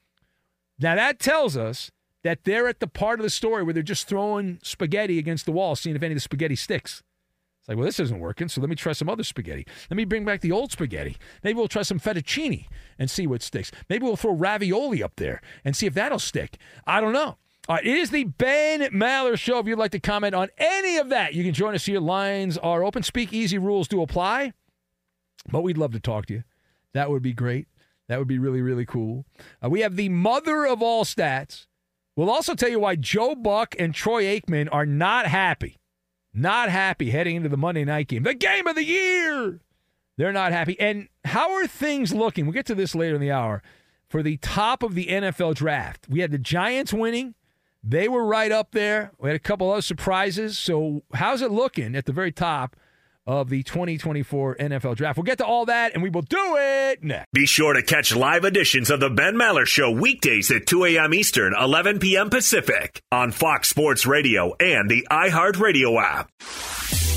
Now, 0.79 0.95
that 0.95 1.19
tells 1.19 1.57
us 1.57 1.91
that 2.23 2.45
they're 2.45 2.69
at 2.69 2.81
the 2.81 2.87
part 2.87 3.19
of 3.19 3.25
the 3.25 3.31
story 3.31 3.63
where 3.63 3.75
they're 3.75 3.83
just 3.83 4.07
throwing 4.07 4.61
spaghetti 4.63 5.19
against 5.19 5.47
the 5.47 5.53
wall, 5.53 5.75
seeing 5.75 5.97
if 5.97 6.03
any 6.03 6.13
of 6.13 6.17
the 6.17 6.21
spaghetti 6.21 6.55
sticks. 6.55 7.03
It's 7.61 7.69
like, 7.69 7.77
well, 7.77 7.87
this 7.87 8.01
isn't 8.01 8.19
working, 8.19 8.49
so 8.49 8.61
let 8.61 8.71
me 8.71 8.77
try 8.77 8.93
some 8.93 9.09
other 9.09 9.23
spaghetti. 9.23 9.67
Let 9.89 9.97
me 9.97 10.05
bring 10.05 10.25
back 10.25 10.41
the 10.41 10.51
old 10.51 10.73
spaghetti. 10.73 11.17
Maybe 11.45 11.57
we'll 11.57 11.69
try 11.69 11.83
some 11.83 12.01
fettuccine 12.01 12.67
and 12.99 13.09
see 13.09 13.27
what 13.27 13.43
sticks. 13.43 13.71
Maybe 13.89 14.05
we'll 14.05 14.17
throw 14.17 14.33
ravioli 14.33 15.03
up 15.03 15.15
there 15.17 15.41
and 15.65 15.77
see 15.77 15.87
if 15.87 15.95
that'll 15.95 16.19
stick. 16.19 16.59
I 16.87 17.01
don't 17.01 17.13
know. 17.13 17.39
All 17.69 17.77
right, 17.77 17.87
it 17.87 17.97
is 17.97 18.11
the 18.11 18.25
Ben 18.25 18.81
Maller 18.93 19.39
Show. 19.39 19.59
If 19.59 19.67
you'd 19.67 19.79
like 19.79 19.93
to 19.93 20.01
comment 20.01 20.35
on 20.35 20.49
any 20.59 20.97
of 20.97 21.11
that, 21.11 21.35
you 21.35 21.45
can 21.45 21.55
join 21.55 21.75
us 21.75 21.87
here. 21.87 22.01
Lines 22.01 22.59
are 22.59 22.83
open. 22.85 23.03
Speak 23.03 23.33
easy 23.33 23.59
rules 23.59 23.87
do 23.89 24.03
apply, 24.03 24.53
but 25.51 25.63
we'd 25.63 25.79
love 25.79 25.93
to 25.93 26.01
talk 26.01 26.27
to 26.27 26.35
you. 26.35 26.45
That 26.93 27.11
would 27.11 27.23
be 27.23 27.33
great. 27.33 27.69
That 28.09 28.19
would 28.19 28.29
be 28.29 28.39
really, 28.39 28.63
really 28.63 28.85
cool. 28.85 29.25
Uh, 29.65 29.71
we 29.71 29.81
have 29.81 29.97
the 29.97 30.09
mother 30.09 30.67
of 30.67 30.83
all 30.83 31.05
stats. 31.05 31.67
We'll 32.17 32.31
also 32.31 32.55
tell 32.55 32.69
you 32.69 32.81
why 32.81 32.97
Joe 32.97 33.35
Buck 33.35 33.75
and 33.79 33.95
Troy 33.95 34.25
Aikman 34.25 34.69
are 34.71 34.85
not 34.85 35.27
happy 35.27 35.79
not 36.35 36.71
happy 36.71 37.11
heading 37.11 37.37
into 37.37 37.49
the 37.49 37.57
Monday 37.57 37.85
night 37.85 38.09
game, 38.09 38.23
the 38.23 38.35
game 38.35 38.67
of 38.67 38.75
the 38.75 38.85
year. 38.85 39.61
They're 40.17 40.33
not 40.33 40.53
happy. 40.53 40.79
And 40.79 41.09
how 41.25 41.53
are 41.55 41.67
things 41.67 42.13
looking? 42.13 42.47
We'll 42.47 42.55
get 42.55 42.67
to 42.67 42.75
this 42.75 42.95
later 42.95 43.15
in 43.15 43.21
the 43.21 43.31
hour. 43.31 43.63
For 44.09 44.23
the 44.23 44.37
top 44.39 44.83
of 44.83 44.95
the 44.95 45.07
NFL 45.07 45.55
draft, 45.55 46.07
we 46.09 46.21
had 46.21 46.31
the 46.31 46.39
Giants 46.39 46.93
winning. 46.93 47.35
They 47.85 48.09
were 48.09 48.25
right 48.25 48.53
up 48.53 48.73
there. 48.73 49.13
We 49.19 49.29
had 49.29 49.37
a 49.37 49.41
couple 49.41 49.71
other 49.71 49.83
surprises. 49.83 50.59
So, 50.59 51.03
how's 51.15 51.43
it 51.43 51.51
looking 51.51 51.97
at 51.97 52.07
the 52.07 52.13
very 52.13 52.33
top 52.33 52.77
of 53.27 53.49
the 53.49 53.63
2024 53.63 54.57
NFL 54.57 54.97
Draft. 54.97 55.17
We'll 55.17 55.25
get 55.25 55.39
to 55.39 55.47
all 55.47 55.67
that 55.67 55.95
and 55.95 56.03
we 56.03 56.11
will 56.11 56.23
do 56.23 56.57
it 56.59 57.03
next. 57.05 57.31
Be 57.33 57.47
sure 57.47 57.73
to 57.73 57.83
catch 57.83 58.15
live 58.15 58.45
editions 58.45 58.91
of 58.91 59.01
The 59.01 59.11
Ben 59.11 59.35
Maller 59.35 59.67
Show 59.67 59.91
weekdays 59.91 60.51
at 60.51 60.67
2 60.67 60.85
a.m. 60.87 61.15
Eastern, 61.15 61.55
11 61.59 62.01
p.m. 62.01 62.31
Pacific 62.31 63.01
on 63.13 63.31
Fox 63.31 63.69
Sports 63.69 64.07
Radio 64.07 64.55
and 64.59 64.91
the 64.91 65.07
iHeartRadio 65.11 66.03
app. 66.03 66.82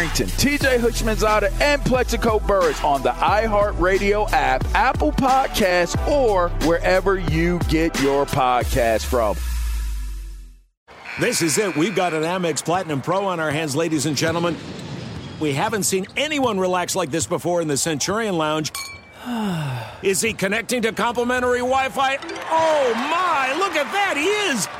Arrington, 0.00 0.28
TJ 0.28 0.78
Houshmandzadeh, 0.78 1.60
and 1.60 1.84
Plaxico 1.84 2.38
Burress 2.38 2.82
on 2.82 3.02
the 3.02 3.10
iHeartRadio 3.10 4.32
app, 4.32 4.64
Apple 4.74 5.12
Podcasts, 5.12 5.94
or 6.08 6.48
wherever 6.66 7.18
you 7.18 7.58
get 7.68 8.00
your 8.00 8.24
podcast 8.24 9.04
from. 9.04 9.36
This 11.20 11.42
is 11.42 11.58
it. 11.58 11.76
We've 11.76 11.94
got 11.94 12.14
an 12.14 12.22
Amex 12.22 12.64
Platinum 12.64 13.02
Pro 13.02 13.26
on 13.26 13.40
our 13.40 13.50
hands, 13.50 13.76
ladies 13.76 14.06
and 14.06 14.16
gentlemen. 14.16 14.56
We 15.38 15.52
haven't 15.52 15.82
seen 15.82 16.06
anyone 16.16 16.58
relax 16.58 16.96
like 16.96 17.10
this 17.10 17.26
before 17.26 17.60
in 17.60 17.68
the 17.68 17.76
Centurion 17.76 18.38
Lounge. 18.38 18.72
Is 20.02 20.22
he 20.22 20.32
connecting 20.32 20.80
to 20.80 20.92
complimentary 20.92 21.58
Wi 21.58 21.90
Fi? 21.90 22.16
Oh 22.50 22.94
my, 22.94 23.54
look 23.58 23.76
at 23.76 23.92
that! 23.92 24.16
He 24.16 24.24
is! 24.24 24.79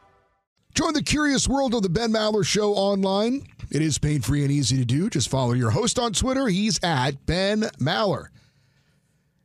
Join 0.73 0.93
the 0.93 1.03
curious 1.03 1.47
world 1.49 1.73
of 1.73 1.81
the 1.81 1.89
Ben 1.89 2.11
Maller 2.11 2.45
Show 2.45 2.73
online. 2.73 3.45
It 3.71 3.81
is 3.81 3.97
pain 3.97 4.21
free 4.21 4.43
and 4.43 4.51
easy 4.51 4.77
to 4.77 4.85
do. 4.85 5.09
Just 5.09 5.29
follow 5.29 5.53
your 5.53 5.71
host 5.71 5.99
on 5.99 6.13
Twitter. 6.13 6.47
He's 6.47 6.79
at 6.81 7.25
Ben 7.25 7.61
Maller. 7.79 8.27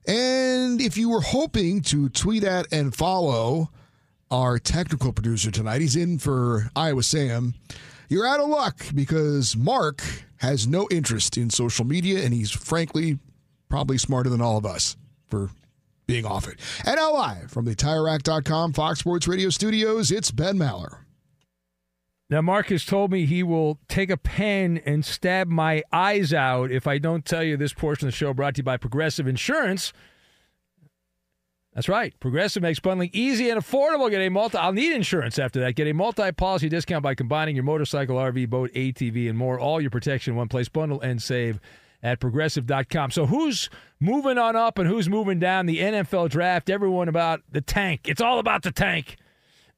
And 0.06 0.80
if 0.80 0.96
you 0.96 1.10
were 1.10 1.20
hoping 1.20 1.82
to 1.82 2.08
tweet 2.10 2.44
at 2.44 2.72
and 2.72 2.94
follow 2.94 3.70
our 4.30 4.58
technical 4.58 5.12
producer 5.12 5.50
tonight, 5.50 5.80
he's 5.80 5.96
in 5.96 6.18
for 6.18 6.70
Iowa 6.76 7.02
Sam. 7.02 7.54
You're 8.08 8.26
out 8.26 8.38
of 8.38 8.48
luck 8.48 8.84
because 8.94 9.56
Mark 9.56 10.02
has 10.36 10.68
no 10.68 10.86
interest 10.92 11.36
in 11.36 11.50
social 11.50 11.84
media 11.84 12.22
and 12.24 12.32
he's 12.32 12.52
frankly 12.52 13.18
probably 13.68 13.98
smarter 13.98 14.30
than 14.30 14.40
all 14.40 14.56
of 14.58 14.64
us 14.64 14.96
for 15.28 15.50
being 16.06 16.24
off 16.24 16.46
it. 16.46 16.60
And 16.84 16.96
now 16.96 17.12
live 17.14 17.50
from 17.50 17.64
the 17.64 17.74
TireRack.com 17.74 18.74
Fox 18.74 19.00
Sports 19.00 19.26
Radio 19.26 19.50
studios, 19.50 20.12
it's 20.12 20.30
Ben 20.30 20.56
Maller. 20.56 20.98
Now, 22.28 22.40
Mark 22.40 22.70
has 22.70 22.84
told 22.84 23.12
me 23.12 23.24
he 23.24 23.44
will 23.44 23.78
take 23.88 24.10
a 24.10 24.16
pen 24.16 24.82
and 24.84 25.04
stab 25.04 25.46
my 25.46 25.84
eyes 25.92 26.34
out 26.34 26.72
if 26.72 26.86
I 26.86 26.98
don't 26.98 27.24
tell 27.24 27.44
you 27.44 27.56
this 27.56 27.72
portion 27.72 28.08
of 28.08 28.12
the 28.12 28.16
show 28.16 28.34
brought 28.34 28.56
to 28.56 28.60
you 28.60 28.64
by 28.64 28.76
Progressive 28.76 29.28
Insurance. 29.28 29.92
That's 31.72 31.88
right. 31.88 32.18
Progressive 32.18 32.62
makes 32.62 32.80
bundling 32.80 33.10
easy 33.12 33.50
and 33.50 33.60
affordable. 33.60 34.10
Get 34.10 34.22
a 34.22 34.30
multi. 34.30 34.56
I'll 34.56 34.72
need 34.72 34.92
insurance 34.92 35.38
after 35.38 35.60
that. 35.60 35.76
Get 35.76 35.86
a 35.86 35.92
multi-policy 35.92 36.68
discount 36.68 37.02
by 37.02 37.14
combining 37.14 37.54
your 37.54 37.64
motorcycle, 37.64 38.16
RV, 38.16 38.48
boat, 38.48 38.72
ATV, 38.72 39.28
and 39.28 39.38
more. 39.38 39.60
All 39.60 39.80
your 39.80 39.90
protection 39.90 40.32
in 40.32 40.38
one 40.38 40.48
place. 40.48 40.68
Bundle 40.68 41.00
and 41.02 41.22
save 41.22 41.60
at 42.02 42.18
progressive.com. 42.18 43.10
So 43.10 43.26
who's 43.26 43.68
moving 44.00 44.38
on 44.38 44.56
up 44.56 44.78
and 44.78 44.88
who's 44.88 45.08
moving 45.08 45.38
down 45.38 45.66
the 45.66 45.78
NFL 45.78 46.30
draft? 46.30 46.70
Everyone 46.70 47.08
about 47.08 47.42
the 47.52 47.60
tank. 47.60 48.08
It's 48.08 48.22
all 48.22 48.38
about 48.38 48.62
the 48.62 48.72
tank. 48.72 49.16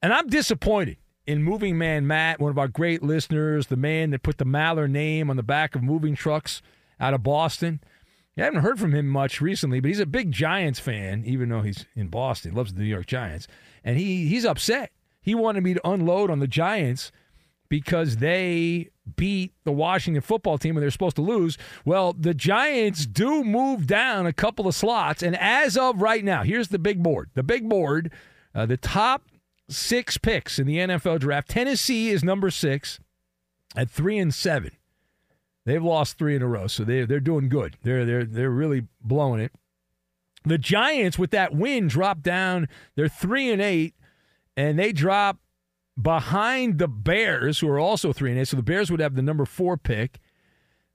And 0.00 0.14
I'm 0.14 0.28
disappointed 0.28 0.98
in 1.28 1.42
Moving 1.42 1.76
Man 1.76 2.06
Matt, 2.06 2.40
one 2.40 2.50
of 2.50 2.56
our 2.56 2.68
great 2.68 3.02
listeners, 3.02 3.66
the 3.66 3.76
man 3.76 4.10
that 4.10 4.22
put 4.22 4.38
the 4.38 4.46
Maller 4.46 4.88
name 4.88 5.28
on 5.28 5.36
the 5.36 5.42
back 5.42 5.74
of 5.74 5.82
moving 5.82 6.16
trucks 6.16 6.62
out 6.98 7.12
of 7.12 7.22
Boston. 7.22 7.80
I 8.38 8.44
haven't 8.44 8.62
heard 8.62 8.80
from 8.80 8.94
him 8.94 9.06
much 9.08 9.42
recently, 9.42 9.78
but 9.78 9.88
he's 9.88 10.00
a 10.00 10.06
big 10.06 10.32
Giants 10.32 10.80
fan, 10.80 11.24
even 11.26 11.50
though 11.50 11.60
he's 11.60 11.84
in 11.94 12.08
Boston, 12.08 12.54
loves 12.54 12.72
the 12.72 12.80
New 12.80 12.88
York 12.88 13.04
Giants. 13.04 13.46
And 13.84 13.98
he 13.98 14.26
he's 14.26 14.46
upset. 14.46 14.90
He 15.20 15.34
wanted 15.34 15.64
me 15.64 15.74
to 15.74 15.86
unload 15.86 16.30
on 16.30 16.38
the 16.38 16.46
Giants 16.46 17.12
because 17.68 18.16
they 18.16 18.88
beat 19.16 19.52
the 19.64 19.72
Washington 19.72 20.22
football 20.22 20.56
team 20.56 20.76
when 20.76 20.80
they're 20.80 20.90
supposed 20.90 21.16
to 21.16 21.22
lose. 21.22 21.58
Well, 21.84 22.14
the 22.14 22.32
Giants 22.32 23.04
do 23.04 23.44
move 23.44 23.86
down 23.86 24.24
a 24.24 24.32
couple 24.32 24.66
of 24.66 24.74
slots. 24.74 25.22
And 25.22 25.36
as 25.36 25.76
of 25.76 26.00
right 26.00 26.24
now, 26.24 26.42
here's 26.42 26.68
the 26.68 26.78
big 26.78 27.02
board. 27.02 27.28
The 27.34 27.42
big 27.42 27.68
board, 27.68 28.10
uh, 28.54 28.64
the 28.64 28.78
top 28.78 29.24
six 29.68 30.18
picks 30.18 30.58
in 30.58 30.66
the 30.66 30.76
NFL 30.76 31.20
draft. 31.20 31.48
Tennessee 31.48 32.10
is 32.10 32.24
number 32.24 32.50
six 32.50 33.00
at 33.76 33.90
three 33.90 34.18
and 34.18 34.34
seven. 34.34 34.72
They've 35.64 35.84
lost 35.84 36.16
three 36.16 36.34
in 36.34 36.42
a 36.42 36.46
row, 36.46 36.66
so 36.66 36.84
they 36.84 37.04
they're 37.04 37.20
doing 37.20 37.48
good. 37.48 37.76
They're 37.82 38.04
they're 38.04 38.24
they're 38.24 38.50
really 38.50 38.86
blowing 39.02 39.40
it. 39.40 39.52
The 40.44 40.58
Giants 40.58 41.18
with 41.18 41.30
that 41.32 41.54
win 41.54 41.88
drop 41.88 42.22
down. 42.22 42.68
They're 42.94 43.08
three 43.08 43.50
and 43.50 43.60
eight, 43.60 43.94
and 44.56 44.78
they 44.78 44.92
drop 44.92 45.38
behind 46.00 46.78
the 46.78 46.88
Bears, 46.88 47.58
who 47.58 47.68
are 47.68 47.78
also 47.78 48.12
three 48.12 48.30
and 48.30 48.40
eight. 48.40 48.48
So 48.48 48.56
the 48.56 48.62
Bears 48.62 48.90
would 48.90 49.00
have 49.00 49.14
the 49.14 49.22
number 49.22 49.44
four 49.44 49.76
pick. 49.76 50.18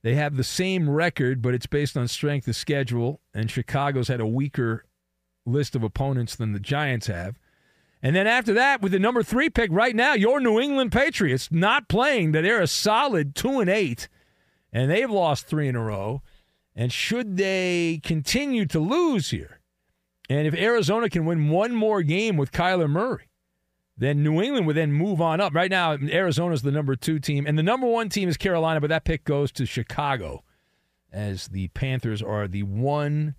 They 0.01 0.15
have 0.15 0.35
the 0.35 0.43
same 0.43 0.89
record, 0.89 1.41
but 1.41 1.53
it's 1.53 1.67
based 1.67 1.95
on 1.95 2.07
strength 2.07 2.47
of 2.47 2.55
schedule, 2.55 3.21
and 3.33 3.49
Chicago's 3.49 4.07
had 4.07 4.19
a 4.19 4.25
weaker 4.25 4.85
list 5.45 5.75
of 5.75 5.83
opponents 5.83 6.35
than 6.35 6.51
the 6.51 6.59
Giants 6.59 7.07
have. 7.07 7.37
And 8.05 8.13
then 8.13 8.27
after 8.27 8.53
that, 8.53 8.81
with 8.81 8.91
the 8.91 8.99
number 8.99 9.23
three 9.23 9.49
pick 9.49 9.71
right 9.71 9.95
now, 9.95 10.13
your 10.13 10.41
New 10.41 10.59
England 10.59 10.91
Patriots 10.91 11.47
not 11.49 11.87
playing, 11.87 12.33
that 12.33 12.41
they're 12.41 12.61
a 12.61 12.67
solid 12.67 13.33
two 13.33 13.61
and 13.61 13.69
eight, 13.69 14.09
and 14.73 14.91
they've 14.91 15.09
lost 15.09 15.47
three 15.47 15.69
in 15.69 15.77
a 15.77 15.81
row. 15.81 16.21
And 16.75 16.91
should 16.91 17.37
they 17.37 18.01
continue 18.03 18.65
to 18.65 18.79
lose 18.79 19.29
here, 19.29 19.61
and 20.27 20.47
if 20.47 20.53
Arizona 20.53 21.07
can 21.07 21.25
win 21.25 21.49
one 21.49 21.73
more 21.73 22.01
game 22.01 22.35
with 22.35 22.51
Kyler 22.51 22.89
Murray, 22.89 23.29
then 23.95 24.23
New 24.23 24.41
England 24.41 24.65
would 24.67 24.75
then 24.75 24.91
move 24.91 25.21
on 25.21 25.39
up. 25.39 25.53
Right 25.53 25.69
now, 25.69 25.93
Arizona's 25.93 26.63
the 26.63 26.71
number 26.71 26.95
two 26.95 27.19
team, 27.19 27.45
and 27.45 27.57
the 27.57 27.63
number 27.63 27.87
one 27.87 28.09
team 28.09 28.27
is 28.27 28.37
Carolina, 28.37 28.81
but 28.81 28.89
that 28.89 29.05
pick 29.05 29.23
goes 29.23 29.51
to 29.53 29.65
Chicago, 29.65 30.43
as 31.11 31.47
the 31.49 31.67
Panthers 31.69 32.21
are 32.21 32.47
the 32.47 32.63
one 32.63 33.35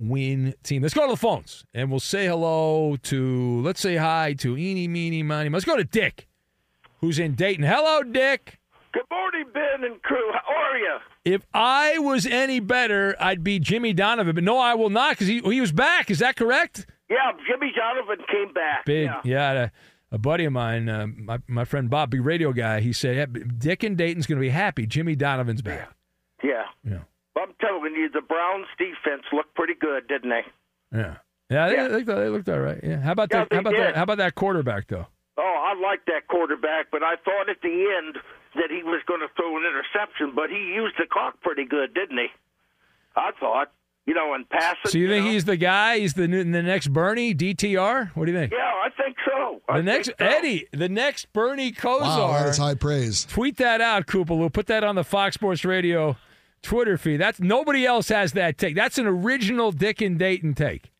win 0.00 0.54
team. 0.62 0.82
Let's 0.82 0.94
go 0.94 1.06
to 1.06 1.12
the 1.12 1.16
phones 1.16 1.64
and 1.74 1.90
we'll 1.90 2.00
say 2.00 2.26
hello 2.26 2.96
to, 2.96 3.60
let's 3.62 3.80
say 3.80 3.96
hi 3.96 4.32
to 4.38 4.56
Eeny, 4.56 4.88
Meeny, 4.88 5.22
Miny. 5.22 5.50
Let's 5.50 5.64
go 5.64 5.76
to 5.76 5.84
Dick, 5.84 6.26
who's 7.00 7.18
in 7.18 7.34
Dayton. 7.34 7.64
Hello, 7.64 8.02
Dick. 8.02 8.58
Good 8.92 9.04
morning, 9.10 9.44
Ben 9.52 9.84
and 9.84 10.02
crew. 10.02 10.32
How 10.32 10.54
are 10.54 10.76
you? 10.76 10.96
If 11.24 11.46
I 11.54 11.98
was 11.98 12.26
any 12.26 12.58
better, 12.58 13.14
I'd 13.20 13.44
be 13.44 13.60
Jimmy 13.60 13.92
Donovan, 13.92 14.34
but 14.34 14.42
no, 14.42 14.58
I 14.58 14.74
will 14.74 14.90
not 14.90 15.10
because 15.10 15.28
he, 15.28 15.40
he 15.40 15.60
was 15.60 15.70
back. 15.70 16.10
Is 16.10 16.18
that 16.18 16.34
correct? 16.34 16.86
Yeah, 17.08 17.32
Jimmy 17.46 17.72
Donovan 17.76 18.24
came 18.30 18.52
back. 18.52 18.86
Big, 18.86 19.06
yeah. 19.06 19.20
yeah 19.24 19.52
a, 19.52 19.70
a, 20.14 20.18
buddy 20.18 20.44
of 20.44 20.52
mine, 20.52 20.88
uh, 20.88 21.06
my, 21.06 21.38
my 21.46 21.64
friend 21.64 21.88
Bob, 21.88 22.10
big 22.10 22.24
radio 22.24 22.52
guy, 22.52 22.80
he 22.80 22.92
said, 22.92 23.16
yeah, 23.16 23.42
Dick 23.58 23.84
and 23.84 23.96
Dayton's 23.96 24.26
going 24.26 24.38
to 24.38 24.40
be 24.40 24.48
happy. 24.48 24.86
Jimmy 24.86 25.14
Donovan's 25.14 25.62
back. 25.62 25.94
Yeah. 26.42 26.64
Yeah. 26.84 26.94
I'm 26.94 27.06
telling 27.60 27.94
you, 27.94 28.08
the 28.10 28.20
Browns' 28.22 28.66
defense 28.78 29.22
looked 29.32 29.54
pretty 29.54 29.74
good, 29.74 30.08
didn't 30.08 30.30
they? 30.30 30.44
Yeah. 30.96 31.16
Yeah, 31.50 31.68
they, 31.68 31.74
Yeah. 31.74 31.88
They, 31.88 31.94
looked, 31.94 32.06
they 32.06 32.28
looked 32.28 32.48
all 32.48 32.60
right. 32.60 32.80
Yeah. 32.82 33.00
How 33.00 33.12
about 33.12 33.28
Yeah, 33.32 33.44
that? 33.44 33.52
How 33.52 33.60
about 33.60 33.70
did. 33.72 33.80
that? 33.80 33.96
How 33.96 34.02
about 34.04 34.18
that 34.18 34.34
quarterback 34.34 34.88
though? 34.88 35.06
Oh, 35.36 35.42
I 35.74 35.80
like 35.80 36.04
that 36.06 36.28
quarterback, 36.28 36.86
but 36.92 37.02
I 37.02 37.16
thought 37.24 37.48
at 37.48 37.62
the 37.62 37.68
end 37.98 38.18
that 38.56 38.70
he 38.70 38.82
was 38.82 39.00
going 39.06 39.20
to 39.20 39.28
throw 39.36 39.56
an 39.56 39.62
interception, 39.64 40.32
but 40.34 40.50
he 40.50 40.56
used 40.74 40.96
the 40.98 41.06
clock 41.10 41.40
pretty 41.40 41.64
good, 41.64 41.94
didn't 41.94 42.18
he? 42.18 42.26
I 43.16 43.30
thought, 43.40 43.72
you 44.06 44.14
know, 44.14 44.34
in 44.34 44.44
passing. 44.50 44.90
So 44.90 44.98
you 44.98 45.08
think 45.08 45.24
know? 45.24 45.30
he's 45.30 45.44
the 45.44 45.56
guy? 45.56 45.98
He's 46.00 46.14
the 46.14 46.28
new- 46.28 46.44
the 46.44 46.62
next 46.62 46.88
Bernie 46.88 47.34
DTR? 47.34 48.10
What 48.14 48.26
do 48.26 48.32
you 48.32 48.38
think? 48.38 48.52
Yeah, 48.52 48.58
I 48.58 48.88
think 49.02 49.16
so. 49.24 49.60
I 49.68 49.78
The 49.78 49.82
next 49.82 50.06
so. 50.08 50.12
Eddie, 50.18 50.66
the 50.72 50.88
next 50.88 51.32
Bernie 51.32 51.72
Kosar. 51.72 52.00
Wow, 52.00 52.42
that's 52.44 52.58
high 52.58 52.74
praise. 52.74 53.24
Tweet 53.24 53.56
that 53.58 53.80
out, 53.80 54.06
Koopaloo. 54.06 54.52
Put 54.52 54.66
that 54.66 54.84
on 54.84 54.94
the 54.94 55.04
Fox 55.04 55.34
Sports 55.34 55.64
Radio 55.64 56.16
Twitter 56.62 56.96
feed. 56.98 57.18
That's 57.18 57.40
nobody 57.40 57.86
else 57.86 58.08
has 58.08 58.32
that 58.32 58.58
take. 58.58 58.74
That's 58.74 58.98
an 58.98 59.06
original 59.06 59.72
Dick 59.72 60.00
and 60.00 60.18
Dayton 60.18 60.54
take. 60.54 60.90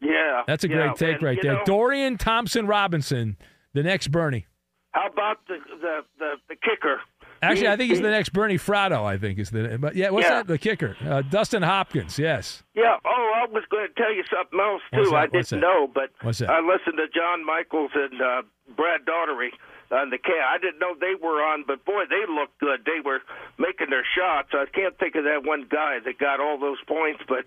Yeah, 0.00 0.42
That's 0.46 0.62
a 0.64 0.68
yeah, 0.68 0.76
great 0.76 0.96
take 0.96 1.14
and, 1.16 1.22
right 1.22 1.38
there. 1.40 1.54
know, 1.54 1.62
Dorian 1.64 2.18
Thompson 2.18 2.66
Robinson, 2.66 3.36
the 3.72 3.82
next 3.82 4.08
Bernie. 4.08 4.46
How 4.92 5.08
about 5.08 5.38
the 5.48 5.56
the 5.80 6.00
the, 6.18 6.32
the 6.48 6.56
kicker? 6.56 7.00
Actually, 7.42 7.66
He- 7.66 7.68
I 7.68 7.76
think 7.76 7.88
he's 7.90 7.98
he- 7.98 8.02
the 8.04 8.10
next 8.10 8.30
Bernie 8.30 8.56
Fratto. 8.58 9.04
I 9.04 9.16
think 9.18 9.38
is 9.38 9.50
the. 9.50 9.78
But 9.80 9.94
yeah, 9.96 10.10
what's 10.10 10.24
Yeah. 10.28 10.36
that? 10.36 10.46
The 10.46 10.58
kicker, 10.58 10.96
uh, 11.06 11.22
Dustin 11.22 11.62
Hopkins. 11.62 12.18
Yes. 12.18 12.62
Yeah. 12.74 12.96
Oh, 13.04 13.32
I 13.36 13.46
was 13.50 13.64
going 13.70 13.88
to 13.88 13.94
tell 13.94 14.12
you 14.14 14.22
something 14.34 14.58
else 14.60 14.82
too. 14.92 15.14
I 15.14 15.26
didn't 15.26 15.60
know, 15.60 15.86
but 15.92 16.10
I 16.22 16.60
listened 16.60 16.96
to 16.98 17.06
John 17.14 17.44
Michaels 17.44 17.90
and 17.94 18.20
uh, 18.20 18.42
Brad 18.76 19.04
Daugherty 19.06 19.52
on 19.90 20.10
the 20.10 20.18
cat. 20.18 20.44
I 20.48 20.58
didn't 20.58 20.78
know 20.78 20.94
they 20.98 21.14
were 21.14 21.42
on, 21.42 21.64
but 21.66 21.84
boy, 21.84 22.04
they 22.08 22.24
looked 22.26 22.58
good. 22.58 22.84
They 22.84 23.00
were 23.04 23.20
making 23.58 23.90
their 23.90 24.06
shots. 24.16 24.50
I 24.52 24.66
can't 24.72 24.98
think 24.98 25.14
of 25.14 25.24
that 25.24 25.44
one 25.44 25.66
guy 25.70 25.98
that 26.04 26.18
got 26.18 26.40
all 26.40 26.58
those 26.58 26.80
points, 26.86 27.22
but 27.28 27.44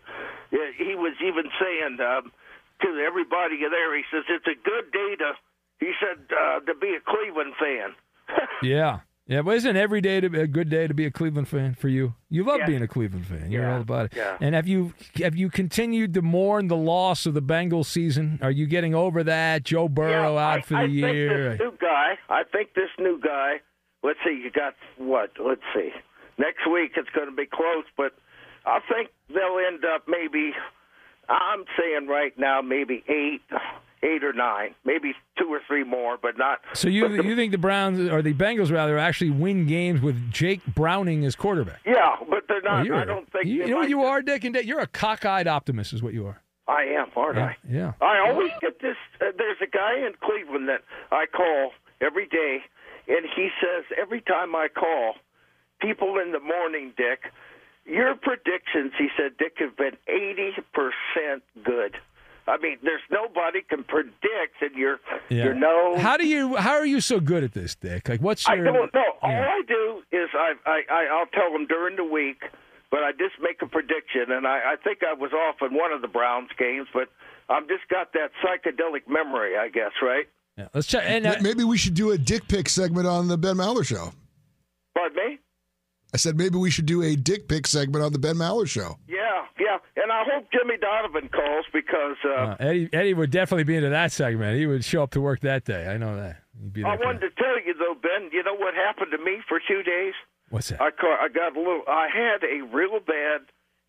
uh, 0.54 0.58
he 0.78 0.96
was 0.96 1.16
even 1.20 1.52
saying 1.60 2.00
um, 2.00 2.32
to 2.82 2.90
everybody 3.04 3.60
there, 3.60 3.96
he 3.96 4.04
says 4.12 4.24
it's 4.30 4.48
a 4.48 4.58
good 4.64 4.92
day 4.92 5.16
to. 5.20 5.34
He 5.80 5.92
said 6.00 6.20
uh, 6.28 6.60
to 6.68 6.76
be 6.76 6.96
a 6.96 7.02
Cleveland 7.04 7.54
fan. 7.60 7.96
Yeah. 8.62 9.00
Yeah, 9.30 9.44
but 9.44 9.58
isn't 9.58 9.78
every 9.78 10.02
day 10.02 10.20
to 10.22 10.28
be 10.30 10.40
a 10.40 10.48
good 10.48 10.70
day 10.70 10.88
to 10.88 10.94
be 10.96 11.06
a 11.06 11.12
Cleveland 11.12 11.48
fan 11.48 11.76
for 11.76 11.88
you? 11.88 12.16
You 12.32 12.44
love 12.44 12.62
Yeah. 12.62 12.66
being 12.66 12.82
a 12.82 12.88
Cleveland 12.88 13.28
fan. 13.28 13.52
You're 13.52 13.62
Yeah. 13.62 13.76
all 13.76 13.82
about 13.82 14.06
it. 14.08 14.14
Yeah. 14.16 14.38
And 14.42 14.56
have 14.56 14.68
you 14.68 14.94
have 15.22 15.36
you 15.36 15.52
continued 15.52 16.16
to 16.16 16.24
mourn 16.24 16.68
the 16.68 16.76
loss 16.76 17.28
of 17.28 17.36
the 17.36 17.42
Bengals 17.42 17.86
season? 17.86 18.40
Are 18.42 18.50
you 18.50 18.66
getting 18.66 18.96
over 18.96 19.24
that? 19.24 19.64
Joe 19.64 19.88
Burrow 19.88 20.34
Yeah, 20.34 20.42
out 20.48 20.58
I, 20.58 20.62
for 20.62 20.74
the 20.74 20.80
I 20.80 20.84
year. 20.86 21.58
New 21.58 21.74
guy. 21.80 22.18
I 22.28 22.44
think 22.52 22.74
this 22.74 22.90
new 22.98 23.20
guy. 23.20 23.62
Let's 24.02 24.18
see. 24.26 24.32
You 24.44 24.50
got 24.50 24.74
what? 24.98 25.30
Let's 25.40 25.62
see. 25.76 25.94
Next 26.40 26.66
week 26.66 26.94
it's 26.98 27.10
going 27.12 27.30
to 27.30 27.36
be 27.36 27.46
close, 27.46 27.86
but 27.96 28.14
I 28.66 28.80
think 28.92 29.10
they'll 29.28 29.60
end 29.68 29.86
up 29.86 30.08
maybe. 30.08 30.54
I'm 31.30 31.66
saying 31.78 32.08
right 32.08 32.36
now 32.40 32.62
maybe 32.64 33.04
eight, 33.08 33.44
eight 34.04 34.24
or 34.24 34.34
nine, 34.34 34.76
maybe 34.86 35.14
two 35.38 35.48
or 35.48 35.60
three 35.68 35.84
more, 35.84 36.18
but 36.22 36.38
not. 36.38 36.60
so 36.74 36.88
you 36.88 37.08
the- 37.08 37.24
you 37.24 37.36
think 37.36 37.52
the 37.52 37.58
Browns 37.58 38.00
or 38.10 38.22
the 38.22 38.34
Bengals 38.34 38.72
rather 38.72 38.98
actually 38.98 39.32
win 39.32 39.66
games 39.68 40.02
with 40.02 40.32
Jake 40.32 40.62
Browning 40.66 41.26
as 41.26 41.36
quarterback? 41.36 41.80
Yeah, 41.86 42.16
but 42.30 42.48
they're 42.48 42.62
Oh, 42.66 42.78
not. 42.78 42.86
you're 42.86 42.96
I 42.96 43.06
don't 43.06 43.30
think. 43.32 43.46
you, 43.46 43.64
you 43.66 43.68
know 43.68 43.78
what 43.78 43.90
you 43.90 44.04
are, 44.04 44.22
Dick 44.22 44.44
and 44.46 44.54
Dick. 44.54 44.66
You're 44.66 44.80
a 44.80 44.88
cockeyed 44.88 45.48
optimist, 45.48 45.94
is 45.94 46.02
what 46.04 46.14
you 46.14 46.26
are. 46.28 46.42
I 46.68 46.84
am, 46.84 47.08
aren't 47.16 47.38
Yeah, 47.38 47.46
I? 47.46 47.56
yeah. 47.68 47.92
I 48.00 48.20
always 48.30 48.52
get 48.62 48.80
this. 48.80 48.96
Uh, 49.20 49.32
there's 49.38 49.58
a 49.62 49.66
guy 49.68 49.98
in 50.06 50.14
Cleveland 50.22 50.70
that 50.70 50.84
I 51.12 51.26
call 51.26 51.72
every 52.00 52.28
day, 52.28 52.60
and 53.08 53.26
he 53.36 53.50
says 53.60 53.86
every 54.00 54.22
time 54.22 54.56
I 54.56 54.68
call, 54.68 55.16
people 55.82 56.20
in 56.20 56.32
the 56.32 56.40
morning, 56.40 56.94
Dick, 56.96 57.32
your 57.86 58.14
predictions, 58.14 58.92
he 59.00 59.08
said, 59.18 59.32
Dick, 59.40 59.54
have 59.58 59.76
been 59.78 59.98
80% 60.08 61.42
good. 61.64 61.96
I 62.50 62.58
mean, 62.58 62.78
there's 62.84 63.02
nobody 63.12 63.62
can 63.62 63.84
predict, 63.84 64.62
and 64.62 64.76
you're 64.76 65.00
Yeah. 65.30 65.46
you 65.46 65.54
know. 65.54 65.98
How 65.98 66.18
do 66.18 66.28
you? 66.28 66.56
How 66.56 66.74
are 66.74 66.86
you 66.86 67.00
so 67.00 67.20
good 67.20 67.44
at 67.44 67.54
this, 67.54 67.76
Dick? 67.76 68.10
Like, 68.10 68.22
what's 68.22 68.48
I 68.50 68.56
don't 68.56 68.66
know. 68.94 69.04
All 69.22 69.30
I 69.32 69.62
do 69.68 70.02
is 70.12 70.30
I, 70.34 70.54
I, 70.66 70.82
I 70.90 71.06
I'll 71.12 71.28
tell 71.28 71.52
them 71.54 71.68
during 71.68 71.96
the 71.96 72.04
week, 72.04 72.42
but 72.90 73.04
I 73.04 73.12
just 73.12 73.36
make 73.42 73.62
a 73.62 73.68
prediction, 73.68 74.32
and 74.32 74.48
I, 74.48 74.74
I 74.74 74.76
think 74.84 75.00
I 75.08 75.14
was 75.14 75.32
off 75.32 75.58
in 75.62 75.78
one 75.78 75.92
of 75.92 76.02
the 76.02 76.08
Browns 76.08 76.50
games, 76.58 76.88
but 76.94 77.10
I've 77.50 77.68
just 77.68 77.88
got 77.90 78.14
that 78.14 78.32
psychedelic 78.44 79.08
memory, 79.08 79.58
I 79.58 79.70
guess, 79.70 79.92
right? 80.02 80.26
Yeah, 80.58 80.68
let's 80.74 80.88
check. 80.88 81.04
And 81.06 81.26
uh, 81.28 81.36
Maybe 81.42 81.64
we 81.64 81.78
should 81.78 81.94
do 81.94 82.12
a 82.12 82.18
dick 82.18 82.48
pic 82.48 82.68
segment 82.68 83.08
on 83.08 83.28
the 83.28 83.38
Ben 83.38 83.56
Maller 83.56 83.86
show. 83.86 84.12
Pardon 84.96 85.16
me? 85.18 85.40
I 86.14 86.18
said 86.18 86.38
maybe 86.38 86.58
we 86.58 86.72
should 86.72 86.88
do 86.88 87.04
a 87.04 87.16
dick 87.16 87.48
pic 87.48 87.68
segment 87.68 88.04
on 88.04 88.12
the 88.14 88.20
Ben 88.20 88.36
Maller 88.36 88.68
show. 88.68 88.98
Yeah, 89.08 89.18
yeah, 89.18 89.29
and 89.29 89.29
I 90.20 90.24
hope 90.34 90.48
Jimmy 90.52 90.78
Donovan 90.78 91.30
calls 91.30 91.66
because 91.74 92.18
uh, 92.26 92.30
uh, 92.30 92.56
Eddie, 92.60 92.90
Eddie 92.92 93.14
would 93.14 93.32
definitely 93.32 93.64
be 93.64 93.76
into 93.76 93.90
that 93.90 94.12
segment. 94.12 94.58
He 94.58 94.66
would 94.68 94.84
show 94.84 95.04
up 95.04 95.12
to 95.12 95.22
work 95.22 95.40
that 95.42 95.66
day. 95.66 95.88
I 95.88 95.98
know 95.98 96.16
that. 96.16 96.38
He'd 96.62 96.74
be 96.74 96.84
I 96.84 96.92
that 96.92 97.00
guy. 97.00 97.06
wanted 97.06 97.22
to 97.22 97.30
tell 97.42 97.56
you 97.66 97.74
though, 97.74 97.96
Ben. 97.96 98.30
You 98.32 98.44
know 98.44 98.56
what 98.56 98.74
happened 98.76 99.12
to 99.12 99.18
me 99.18 99.40
for 99.48 99.60
two 99.66 99.84
days? 99.84 100.14
What's 100.50 100.70
that? 100.70 100.82
I 100.82 100.92
caught, 100.92 101.20
I 101.22 101.30
got 101.30 101.56
a 101.56 101.60
little. 101.60 101.84
I 101.88 102.08
had 102.14 102.44
a 102.44 102.62
real 102.76 103.00
bad. 103.00 103.42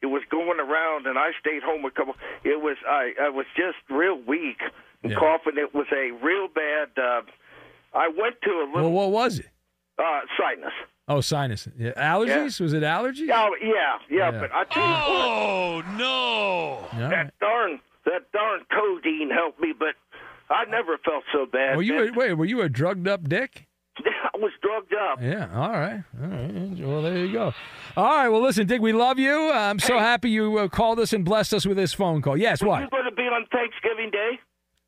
It 0.03 0.07
was 0.07 0.23
going 0.31 0.61
around, 0.61 1.07
and 1.07 1.19
I 1.19 1.31
stayed 1.41 1.63
home 1.63 1.85
a 1.85 1.91
couple. 1.91 2.15
It 2.45 2.61
was 2.63 2.77
I. 2.89 3.13
I 3.21 3.29
was 3.29 3.47
just 3.57 3.77
real 3.91 4.17
weak 4.27 4.61
and 5.03 5.13
Yeah. 5.13 5.19
coughing. 5.19 5.55
It 5.59 5.75
was 5.75 5.87
a 5.93 6.13
real 6.25 6.49
bad. 6.49 6.89
Uh, 6.97 7.23
I 7.93 8.09
went 8.09 8.37
to 8.45 8.51
a 8.51 8.65
Well, 8.67 8.85
little 8.85 8.93
what 8.93 9.11
was 9.11 9.39
it? 9.41 9.49
uh, 9.99 10.21
sinus. 10.39 10.73
Oh, 11.11 11.21
sinus. 11.21 11.67
Yeah. 11.77 11.91
Allergies? 11.97 12.61
Was 12.61 12.73
it 12.73 12.85
allergies? 12.85 13.29
Oh 13.33 13.57
yeah, 13.61 13.99
yeah. 14.09 14.31
Yeah. 14.31 14.41
But 14.41 14.53
I 14.55 14.65
tell 14.65 14.87
you 14.87 14.95
Oh 14.95 15.83
no! 15.97 16.07
All 16.07 16.83
what, 16.83 17.03
right. 17.03 17.11
that 17.11 17.35
darn 17.41 17.81
that 18.05 18.31
darn 18.33 18.61
codeine 18.71 19.29
helped 19.29 19.61
me, 19.61 19.75
but 19.77 19.97
I 20.49 20.67
never 20.67 20.99
felt 20.99 21.25
so 21.33 21.47
bad. 21.47 21.77
Were 21.77 21.83
you 21.83 22.09
a, 22.09 22.13
wait? 22.13 22.35
Were 22.35 22.45
you 22.45 22.63
a 22.63 22.69
drugged 22.69 23.09
up 23.09 23.29
dick? 23.29 23.67
I 23.99 24.39
was 24.39 24.53
drugged 24.63 24.95
up. 24.95 25.21
Yeah. 25.21 25.49
All 25.53 25.73
right. 25.73 26.05
All 26.23 26.29
right. 26.29 26.79
Well, 26.79 27.03
there 27.03 27.19
you 27.19 27.33
go. 27.33 27.53
All 27.97 28.05
right. 28.05 28.29
Well, 28.29 28.43
listen, 28.43 28.69
Dick, 28.69 28.81
we 28.81 28.93
love 28.93 29.19
you. 29.19 29.51
I'm 29.51 29.81
so 29.81 29.99
happy 29.99 30.31
you 30.31 30.59
uh, 30.59 30.69
called 30.69 31.01
us 31.01 31.13
and 31.13 31.25
blessed 31.25 31.53
us 31.53 31.67
with 31.67 31.77
this 31.77 31.93
phone 31.93 32.23
call. 32.23 32.37
Yes. 32.37 32.63
You 32.63 32.69
What? 32.69 32.83
You 32.83 32.89
going 32.89 33.05
to 33.05 33.11
be 33.11 33.23
on 33.23 33.47
Thanksgiving 33.53 34.11
Day? 34.11 34.39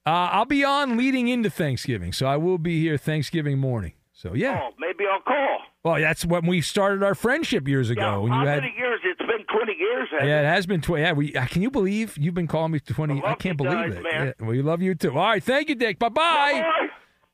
Uh, 0.06 0.30
I'll 0.32 0.44
be 0.44 0.64
on 0.64 0.96
leading 0.96 1.28
into 1.28 1.50
Thanksgiving, 1.50 2.12
so 2.12 2.26
I 2.26 2.36
will 2.36 2.58
be 2.58 2.80
here 2.80 2.96
Thanksgiving 2.96 3.58
morning. 3.58 3.92
So 4.12 4.34
yeah. 4.34 4.60
Oh, 4.62 4.70
maybe 4.78 5.04
I'll 5.12 5.20
call. 5.20 5.58
Well, 5.84 6.00
that's 6.00 6.24
when 6.24 6.46
we 6.46 6.60
started 6.60 7.02
our 7.02 7.14
friendship 7.14 7.66
years 7.66 7.90
ago. 7.90 8.00
Yeah, 8.02 8.16
when 8.18 8.32
how 8.32 8.42
you 8.42 8.48
had. 8.48 8.62
many 8.62 8.74
years? 8.76 9.00
It's 9.04 9.18
been 9.18 9.44
20 9.52 9.72
years. 9.78 10.08
hasn't 10.12 10.28
Yeah, 10.28 10.40
it? 10.40 10.44
it 10.44 10.48
has 10.48 10.66
been 10.66 10.80
twenty. 10.80 11.02
Yeah, 11.02 11.12
we. 11.12 11.34
Uh, 11.34 11.46
can 11.46 11.60
you 11.62 11.70
believe 11.72 12.16
you've 12.16 12.34
been 12.34 12.46
calling 12.46 12.70
me 12.72 12.78
twenty? 12.80 13.20
I 13.22 13.32
I, 13.32 13.34
can't 13.34 13.56
believe 13.56 13.72
guys, 13.72 13.94
it. 13.94 14.02
man. 14.02 14.34
Yeah, 14.40 14.46
we 14.46 14.62
love 14.62 14.80
you 14.80 14.94
too. 14.94 15.10
All 15.10 15.16
right, 15.16 15.42
thank 15.42 15.68
you, 15.68 15.74
Dick. 15.74 15.98
Bye 15.98 16.08
bye. 16.10 16.60
Bye. 16.62 16.88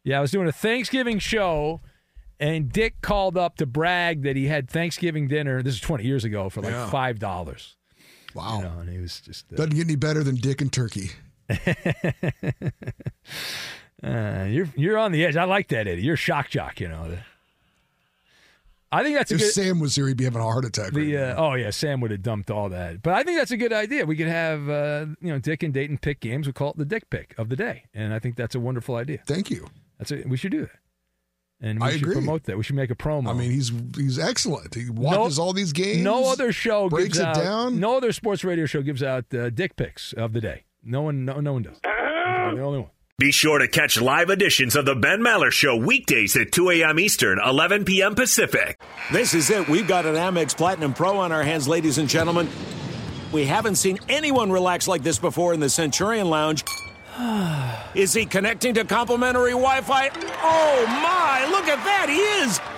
Yeah, 0.05 0.19
I 0.19 0.21
was 0.23 0.31
doing 0.31 0.49
a 0.49 0.53
Thanksgiving 0.53 1.19
show, 1.19 1.83
and 2.41 2.73
Dick 2.73 3.03
called 3.03 3.37
up 3.37 3.57
to 3.57 3.67
brag 3.67 4.23
that 4.23 4.35
he 4.37 4.47
had 4.47 4.71
Thanksgiving 4.71 5.29
dinner. 5.29 5.63
This 5.63 5.75
is 5.75 5.81
20 5.81 6.05
years 6.05 6.25
ago 6.25 6.49
for 6.49 6.63
like 6.63 6.73
Yeah. 6.73 6.89
five 6.89 7.19
dollars. 7.19 7.77
Wow. 8.35 8.59
You 8.59 8.63
know, 8.65 8.79
and 8.81 8.89
he 8.89 8.99
was 8.99 9.21
just. 9.21 9.53
Uh, 9.53 9.57
Doesn't 9.57 9.75
get 9.75 9.87
any 9.87 9.97
better 9.97 10.23
than 10.25 10.37
dick 10.37 10.63
and 10.63 10.73
turkey. 10.73 11.11
uh, 14.03 14.47
you're 14.49 14.69
you're 14.77 14.99
on 14.99 15.13
the 15.13 15.25
edge. 15.25 15.37
I 15.37 15.45
like 15.45 15.69
that, 15.69 15.87
Eddie. 15.87 16.03
You're 16.03 16.15
a 16.15 16.17
shock 16.17 16.49
jock. 16.49 16.81
You 16.81 16.89
know. 16.89 17.19
I 18.91 19.03
think 19.03 19.17
that's 19.17 19.31
a 19.31 19.35
If 19.35 19.41
good. 19.41 19.53
Sam 19.53 19.81
was 19.81 19.95
here, 19.97 20.09
he'd 20.09 20.17
be 20.17 20.25
having 20.25 20.41
a 20.41 20.45
heart 20.45 20.65
attack. 20.65 20.93
The 20.93 21.15
right 21.15 21.31
uh, 21.31 21.35
oh 21.37 21.55
yeah, 21.55 21.71
Sam 21.71 22.01
would 22.01 22.11
have 22.11 22.23
dumped 22.23 22.51
all 22.51 22.69
that. 22.71 23.03
But 23.03 23.15
I 23.15 23.23
think 23.23 23.39
that's 23.39 23.51
a 23.51 23.57
good 23.57 23.73
idea. 23.73 24.07
We 24.07 24.17
could 24.17 24.29
have 24.29 24.69
uh, 24.69 25.07
you 25.21 25.29
know 25.29 25.39
Dick 25.39 25.63
and 25.63 25.75
Dayton 25.75 25.99
pick 25.99 26.21
games. 26.21 26.47
We 26.47 26.53
call 26.55 26.71
it 26.71 26.79
the 26.79 26.85
Dick 26.87 27.11
pick 27.11 27.35
of 27.39 27.49
the 27.51 27.57
day, 27.57 27.85
and 27.93 28.15
I 28.15 28.19
think 28.19 28.37
that's 28.37 28.55
a 28.55 28.61
wonderful 28.61 28.97
idea. 28.97 29.19
Thank 29.27 29.51
you. 29.51 29.67
That's 29.99 30.11
a, 30.13 30.23
we 30.27 30.37
should 30.39 30.53
do 30.53 30.63
that, 30.63 30.79
and 31.61 31.81
we 31.81 31.87
I 31.87 31.93
should 31.93 32.03
agree. 32.03 32.15
promote 32.15 32.45
that. 32.45 32.57
We 32.57 32.63
should 32.63 32.77
make 32.77 32.91
a 32.91 32.95
promo. 32.95 33.29
I 33.29 33.35
mean, 33.35 33.51
he's 33.51 33.73
he's 33.95 34.19
excellent. 34.19 34.75
He 34.75 34.89
watches 34.89 35.39
all 35.39 35.53
these 35.53 35.73
games. 35.73 36.01
No 36.03 36.31
other 36.33 36.51
show 36.53 36.89
breaks 36.89 37.09
gives 37.09 37.19
it 37.19 37.27
out, 37.27 37.35
down. 37.37 37.81
No 37.81 37.97
other 37.99 38.13
sports 38.13 38.43
radio 38.43 38.65
show 38.65 38.81
gives 38.81 39.03
out 39.03 39.33
uh, 39.35 39.51
dick 39.51 39.77
pics 39.77 40.15
of 40.15 40.33
the 40.33 40.41
day. 40.41 40.65
No 40.83 41.03
one, 41.03 41.25
no, 41.27 41.41
no 41.41 41.53
one 41.53 41.63
does. 41.63 41.79
I'm 41.85 42.57
the 42.57 42.63
only 42.63 42.79
one. 42.79 42.91
Be 43.19 43.33
sure 43.33 43.59
to 43.59 43.67
catch 43.67 44.01
live 44.01 44.31
editions 44.31 44.77
of 44.77 44.85
the 44.85 44.95
Ben 44.95 45.19
Maller 45.19 45.51
Show 45.51 45.75
weekdays 45.75 46.37
at 46.37 46.53
2 46.53 46.71
a.m. 46.71 47.01
Eastern, 47.01 47.41
11 47.45 47.85
p.m. 47.85 48.15
Pacific. 48.15 48.81
This 49.11 49.35
is 49.35 49.51
it. 49.51 49.69
We've 49.69 49.89
got 49.89 50.07
an 50.07 50.15
Amex 50.15 50.57
Platinum 50.57 50.95
Pro 50.95 51.19
on 51.19 51.33
our 51.33 51.43
hands, 51.43 51.67
ladies 51.67 51.99
and 51.99 52.09
gentlemen. 52.09 52.49
We 53.33 53.45
haven't 53.45 53.75
seen 53.75 53.99
anyone 54.09 54.53
relax 54.53 54.87
like 54.87 55.03
this 55.03 55.19
before 55.19 55.53
in 55.53 55.59
the 55.59 55.69
Centurion 55.69 56.31
Lounge. 56.31 56.63
Is 57.97 58.13
he 58.13 58.25
connecting 58.25 58.75
to 58.75 58.85
complimentary 58.85 59.51
Wi 59.51 59.81
Fi? 59.81 60.11
Oh 60.41 60.87
my, 60.87 61.45
look 61.51 61.65
at 61.65 61.85
that, 61.85 62.07
he 62.09 62.21
is! 62.21 62.78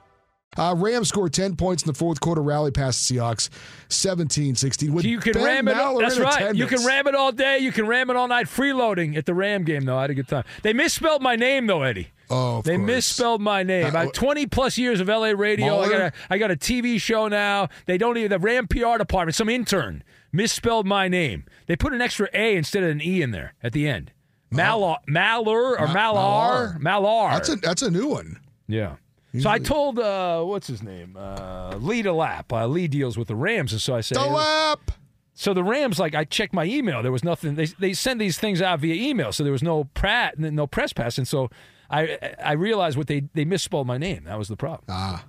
Uh, 0.57 0.75
Rams 0.77 1.07
scored 1.07 1.31
10 1.31 1.55
points 1.55 1.83
in 1.83 1.87
the 1.87 1.93
fourth 1.93 2.19
quarter, 2.19 2.41
rally 2.41 2.71
past 2.71 3.07
the 3.07 3.15
Seahawks 3.15 3.49
17 3.87 4.55
16. 4.55 4.97
You 4.99 5.19
can 5.19 5.33
ram 5.41 5.67
it. 5.69 5.75
That's 5.75 6.19
right. 6.19 6.53
You 6.53 6.67
can 6.67 6.85
ram 6.85 7.07
it 7.07 7.15
all 7.15 7.31
day. 7.31 7.59
You 7.59 7.71
can 7.71 7.87
ram 7.87 8.09
it 8.09 8.17
all 8.17 8.27
night. 8.27 8.47
Freeloading 8.47 9.15
at 9.15 9.25
the 9.25 9.33
Ram 9.33 9.63
game, 9.63 9.85
though. 9.85 9.97
I 9.97 10.01
had 10.01 10.09
a 10.09 10.13
good 10.13 10.27
time. 10.27 10.43
They 10.61 10.73
misspelled 10.73 11.21
my 11.21 11.37
name, 11.37 11.67
though, 11.67 11.83
Eddie. 11.83 12.09
Oh, 12.29 12.61
they 12.61 12.75
course. 12.75 12.87
misspelled 12.87 13.41
my 13.41 13.63
name. 13.63 13.93
Uh, 13.95 14.05
twenty 14.07 14.45
plus 14.45 14.77
years 14.77 14.99
of 15.01 15.07
LA 15.09 15.31
radio. 15.31 15.79
I 15.79 15.89
got 15.89 16.01
a 16.01 16.13
I 16.29 16.37
got 16.37 16.51
a 16.51 16.55
TV 16.55 16.99
show 16.99 17.27
now. 17.27 17.67
They 17.85 17.97
don't 17.97 18.17
even 18.17 18.29
the 18.29 18.39
Ram 18.39 18.67
PR 18.67 18.97
department. 18.97 19.35
Some 19.35 19.49
intern 19.49 20.03
misspelled 20.31 20.85
my 20.85 21.07
name. 21.09 21.45
They 21.67 21.75
put 21.75 21.93
an 21.93 22.01
extra 22.01 22.29
A 22.33 22.55
instead 22.55 22.83
of 22.83 22.89
an 22.89 23.01
E 23.01 23.21
in 23.21 23.31
there 23.31 23.53
at 23.63 23.73
the 23.73 23.87
end. 23.87 24.11
Malar, 24.49 24.97
Maller 25.09 25.79
or 25.79 25.87
Ma- 25.87 25.93
Malar, 25.93 26.77
Malar. 26.79 27.31
That's 27.33 27.49
a, 27.49 27.55
that's 27.57 27.81
a 27.81 27.91
new 27.91 28.07
one. 28.07 28.39
Yeah. 28.67 28.95
So 29.39 29.49
I 29.49 29.59
told 29.59 29.97
uh, 29.97 30.43
what's 30.43 30.67
his 30.67 30.83
name, 30.83 31.15
uh, 31.17 31.75
Lee 31.79 32.03
Delap. 32.03 32.51
Uh, 32.51 32.67
Lee 32.67 32.87
deals 32.87 33.17
with 33.17 33.29
the 33.29 33.35
Rams, 33.35 33.71
and 33.71 33.81
so 33.81 33.95
I 33.95 34.01
said, 34.01 34.17
The 34.17 34.25
lap. 34.25 34.91
So 35.33 35.53
the 35.53 35.63
Rams, 35.63 35.97
like, 35.99 36.13
I 36.13 36.25
checked 36.25 36.53
my 36.53 36.65
email. 36.65 37.01
There 37.01 37.11
was 37.13 37.23
nothing. 37.23 37.55
They 37.55 37.65
they 37.65 37.93
send 37.93 38.19
these 38.19 38.37
things 38.37 38.61
out 38.61 38.79
via 38.81 38.93
email, 38.93 39.31
so 39.31 39.43
there 39.43 39.53
was 39.53 39.63
no 39.63 39.85
prat, 39.93 40.37
no 40.37 40.67
press 40.67 40.91
pass, 40.91 41.17
and 41.17 41.25
so 41.27 41.49
I 41.89 42.17
I 42.43 42.51
realized 42.53 42.97
what 42.97 43.07
they 43.07 43.21
they 43.33 43.45
misspelled 43.45 43.87
my 43.87 43.97
name. 43.97 44.25
That 44.25 44.37
was 44.37 44.49
the 44.49 44.57
problem. 44.57 44.83
Ah, 44.89 45.23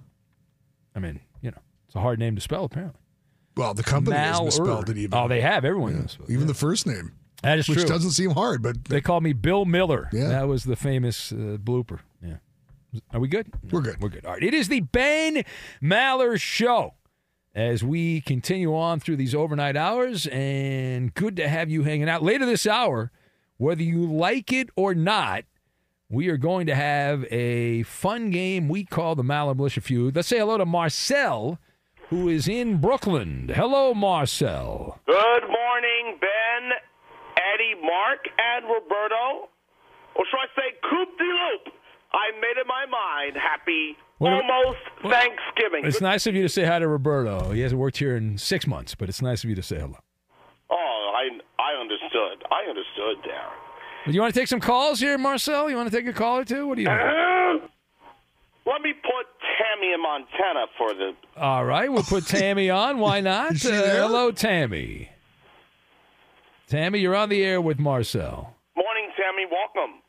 I 0.96 0.98
mean, 0.98 1.20
you 1.40 1.52
know, 1.52 1.58
it's 1.86 1.94
a 1.94 2.00
hard 2.00 2.18
name 2.18 2.34
to 2.34 2.40
spell 2.40 2.64
apparently. 2.64 3.00
well, 3.56 3.72
the 3.72 3.84
company 3.84 4.16
has 4.16 4.40
misspelled 4.42 4.90
it 4.90 4.98
even. 4.98 5.16
Oh, 5.16 5.28
they 5.28 5.40
have. 5.40 5.64
Everyone 5.64 5.94
knows. 6.00 6.18
even 6.28 6.48
the 6.48 6.54
first 6.54 6.86
name, 6.86 7.12
That 7.44 7.58
is 7.60 7.68
which 7.68 7.78
true. 7.78 7.88
doesn't 7.88 8.10
seem 8.10 8.30
hard, 8.32 8.62
but 8.62 8.84
They 8.86 9.00
called 9.00 9.22
me 9.22 9.32
Bill 9.32 9.64
Miller. 9.64 10.08
Yeah. 10.12 10.28
That 10.28 10.48
was 10.48 10.64
the 10.64 10.76
famous 10.76 11.30
uh, 11.32 11.56
blooper. 11.62 12.00
Yeah. 12.20 12.36
Are 13.12 13.20
we 13.20 13.28
good? 13.28 13.46
We're 13.70 13.80
good. 13.80 14.00
We're 14.00 14.08
good. 14.10 14.26
All 14.26 14.32
right. 14.34 14.42
It 14.42 14.54
is 14.54 14.68
the 14.68 14.80
Ben 14.80 15.44
Maller 15.82 16.38
Show 16.40 16.94
as 17.54 17.82
we 17.84 18.20
continue 18.22 18.74
on 18.74 19.00
through 19.00 19.16
these 19.16 19.34
overnight 19.34 19.76
hours, 19.76 20.26
and 20.28 21.12
good 21.14 21.36
to 21.36 21.48
have 21.48 21.70
you 21.70 21.82
hanging 21.82 22.08
out. 22.08 22.22
Later 22.22 22.46
this 22.46 22.66
hour, 22.66 23.10
whether 23.58 23.82
you 23.82 24.10
like 24.10 24.52
it 24.52 24.70
or 24.76 24.94
not, 24.94 25.44
we 26.08 26.28
are 26.28 26.36
going 26.36 26.66
to 26.66 26.74
have 26.74 27.24
a 27.30 27.82
fun 27.84 28.30
game 28.30 28.68
we 28.68 28.84
call 28.84 29.14
the 29.14 29.22
Maller 29.22 29.56
Militia 29.56 29.80
Feud. 29.80 30.16
Let's 30.16 30.28
say 30.28 30.38
hello 30.38 30.58
to 30.58 30.66
Marcel, 30.66 31.58
who 32.08 32.28
is 32.28 32.48
in 32.48 32.78
Brooklyn. 32.78 33.50
Hello, 33.54 33.94
Marcel. 33.94 35.00
Good 35.06 35.42
morning, 35.48 36.18
Ben, 36.20 36.70
Eddie, 37.36 37.80
Mark, 37.82 38.28
and 38.38 38.64
Roberto. 38.66 39.48
Or 40.14 40.24
should 40.26 40.38
I 40.38 40.48
say, 40.54 40.76
Coupe 40.82 41.16
de 41.18 41.24
Loop? 41.24 41.74
I 42.14 42.30
made 42.40 42.60
up 42.60 42.66
my 42.66 42.84
mind. 42.86 43.36
Happy 43.36 43.96
What- 44.18 44.32
almost 44.32 44.78
Thanksgiving. 45.02 45.84
It's 45.86 46.00
nice 46.00 46.26
of 46.26 46.34
you 46.34 46.42
to 46.42 46.48
say 46.48 46.64
hi 46.64 46.78
to 46.78 46.88
Roberto. 46.88 47.50
He 47.52 47.60
hasn't 47.62 47.80
worked 47.80 47.96
here 47.98 48.16
in 48.16 48.36
six 48.38 48.66
months, 48.66 48.94
but 48.94 49.08
it's 49.08 49.22
nice 49.22 49.42
of 49.44 49.50
you 49.50 49.56
to 49.56 49.62
say 49.62 49.76
hello. 49.78 49.98
Oh, 50.70 51.12
I 51.14 51.28
I 51.62 51.80
understood. 51.80 52.44
I 52.50 52.68
understood, 52.68 53.18
Darren. 53.24 54.06
Do 54.06 54.12
you 54.12 54.20
want 54.20 54.34
to 54.34 54.40
take 54.40 54.48
some 54.48 54.60
calls 54.60 54.98
here, 55.00 55.16
Marcel? 55.16 55.70
You 55.70 55.76
want 55.76 55.90
to 55.90 55.96
take 55.96 56.06
a 56.08 56.12
call 56.12 56.38
or 56.38 56.44
two? 56.44 56.66
What 56.66 56.76
do 56.76 56.82
you? 56.82 56.88
Uh, 56.88 57.58
let 58.66 58.80
me 58.82 58.92
put 58.92 59.26
Tammy 59.58 59.92
in 59.92 60.02
Montana 60.02 60.66
for 60.76 60.92
the. 60.92 61.12
All 61.36 61.64
right, 61.64 61.90
we'll 61.90 62.02
put 62.02 62.26
Tammy 62.26 62.68
on. 62.68 62.98
Why 62.98 63.20
not? 63.32 63.64
Uh, 63.64 63.70
hello, 63.70 64.32
Tammy. 64.32 65.08
Tammy, 66.68 67.00
you're 67.00 67.14
on 67.14 67.28
the 67.28 67.42
air 67.44 67.60
with 67.60 67.78
Marcel. 67.78 68.54
Morning, 68.76 69.10
Tammy. 69.16 69.44
Welcome. 69.50 70.00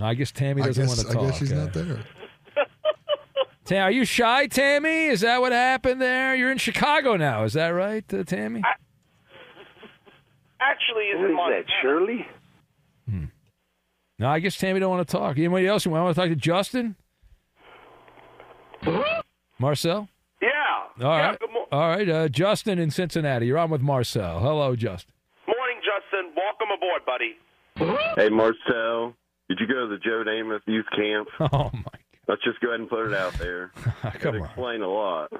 I 0.00 0.14
guess 0.14 0.32
Tammy 0.32 0.62
I 0.62 0.66
doesn't 0.66 0.86
guess, 0.86 0.96
want 0.96 1.08
to 1.08 1.14
talk. 1.14 1.22
I 1.22 1.26
guess 1.26 1.38
she's 1.38 1.52
uh, 1.52 1.56
not 1.56 1.72
there. 1.72 2.04
Ta- 3.64 3.76
are 3.76 3.90
you 3.90 4.04
shy, 4.04 4.46
Tammy? 4.46 5.06
Is 5.06 5.20
that 5.22 5.40
what 5.40 5.52
happened 5.52 6.00
there? 6.02 6.34
You're 6.34 6.50
in 6.52 6.58
Chicago 6.58 7.16
now. 7.16 7.44
Is 7.44 7.52
that 7.54 7.68
right, 7.68 8.04
uh, 8.12 8.24
Tammy? 8.24 8.62
Actually, 10.60 11.04
is 11.04 11.18
in 11.20 11.34
Montana. 11.34 11.64
Shirley? 11.82 12.26
No, 14.16 14.28
I 14.28 14.38
guess 14.38 14.56
Tammy 14.56 14.78
don't 14.78 14.90
want 14.90 15.06
to 15.06 15.12
talk. 15.12 15.36
Anybody 15.38 15.66
else? 15.66 15.84
You 15.84 15.90
want 15.90 16.14
to 16.14 16.20
talk 16.20 16.28
to 16.30 16.36
Justin? 16.36 16.94
Marcel? 19.58 20.08
Yeah. 20.40 20.48
All 21.04 21.16
yeah. 21.18 21.26
right. 21.30 21.38
Good 21.40 21.50
mo- 21.52 21.66
All 21.72 21.88
right. 21.88 22.08
Uh, 22.08 22.28
Justin 22.28 22.78
in 22.78 22.90
Cincinnati. 22.90 23.46
You're 23.46 23.58
on 23.58 23.70
with 23.70 23.80
Marcel. 23.80 24.38
Hello, 24.38 24.76
Justin. 24.76 25.12
morning, 25.48 25.78
Justin. 25.82 26.32
Welcome 26.36 26.68
aboard, 26.76 27.04
buddy. 27.04 27.36
Hey, 28.16 28.28
Marcel. 28.28 29.14
Did 29.48 29.58
you 29.60 29.66
go 29.66 29.86
to 29.86 29.88
the 29.88 29.98
Joe 29.98 30.22
Namath 30.26 30.60
youth 30.66 30.86
camp? 30.96 31.28
Oh 31.40 31.70
my! 31.72 31.82
God. 31.82 31.98
Let's 32.26 32.42
just 32.42 32.58
go 32.60 32.68
ahead 32.68 32.80
and 32.80 32.88
put 32.88 33.06
it 33.06 33.14
out 33.14 33.34
there. 33.34 33.70
Come 34.02 34.12
Could 34.12 34.34
on. 34.36 34.44
explain 34.44 34.80
a 34.82 34.88
lot. 34.88 35.30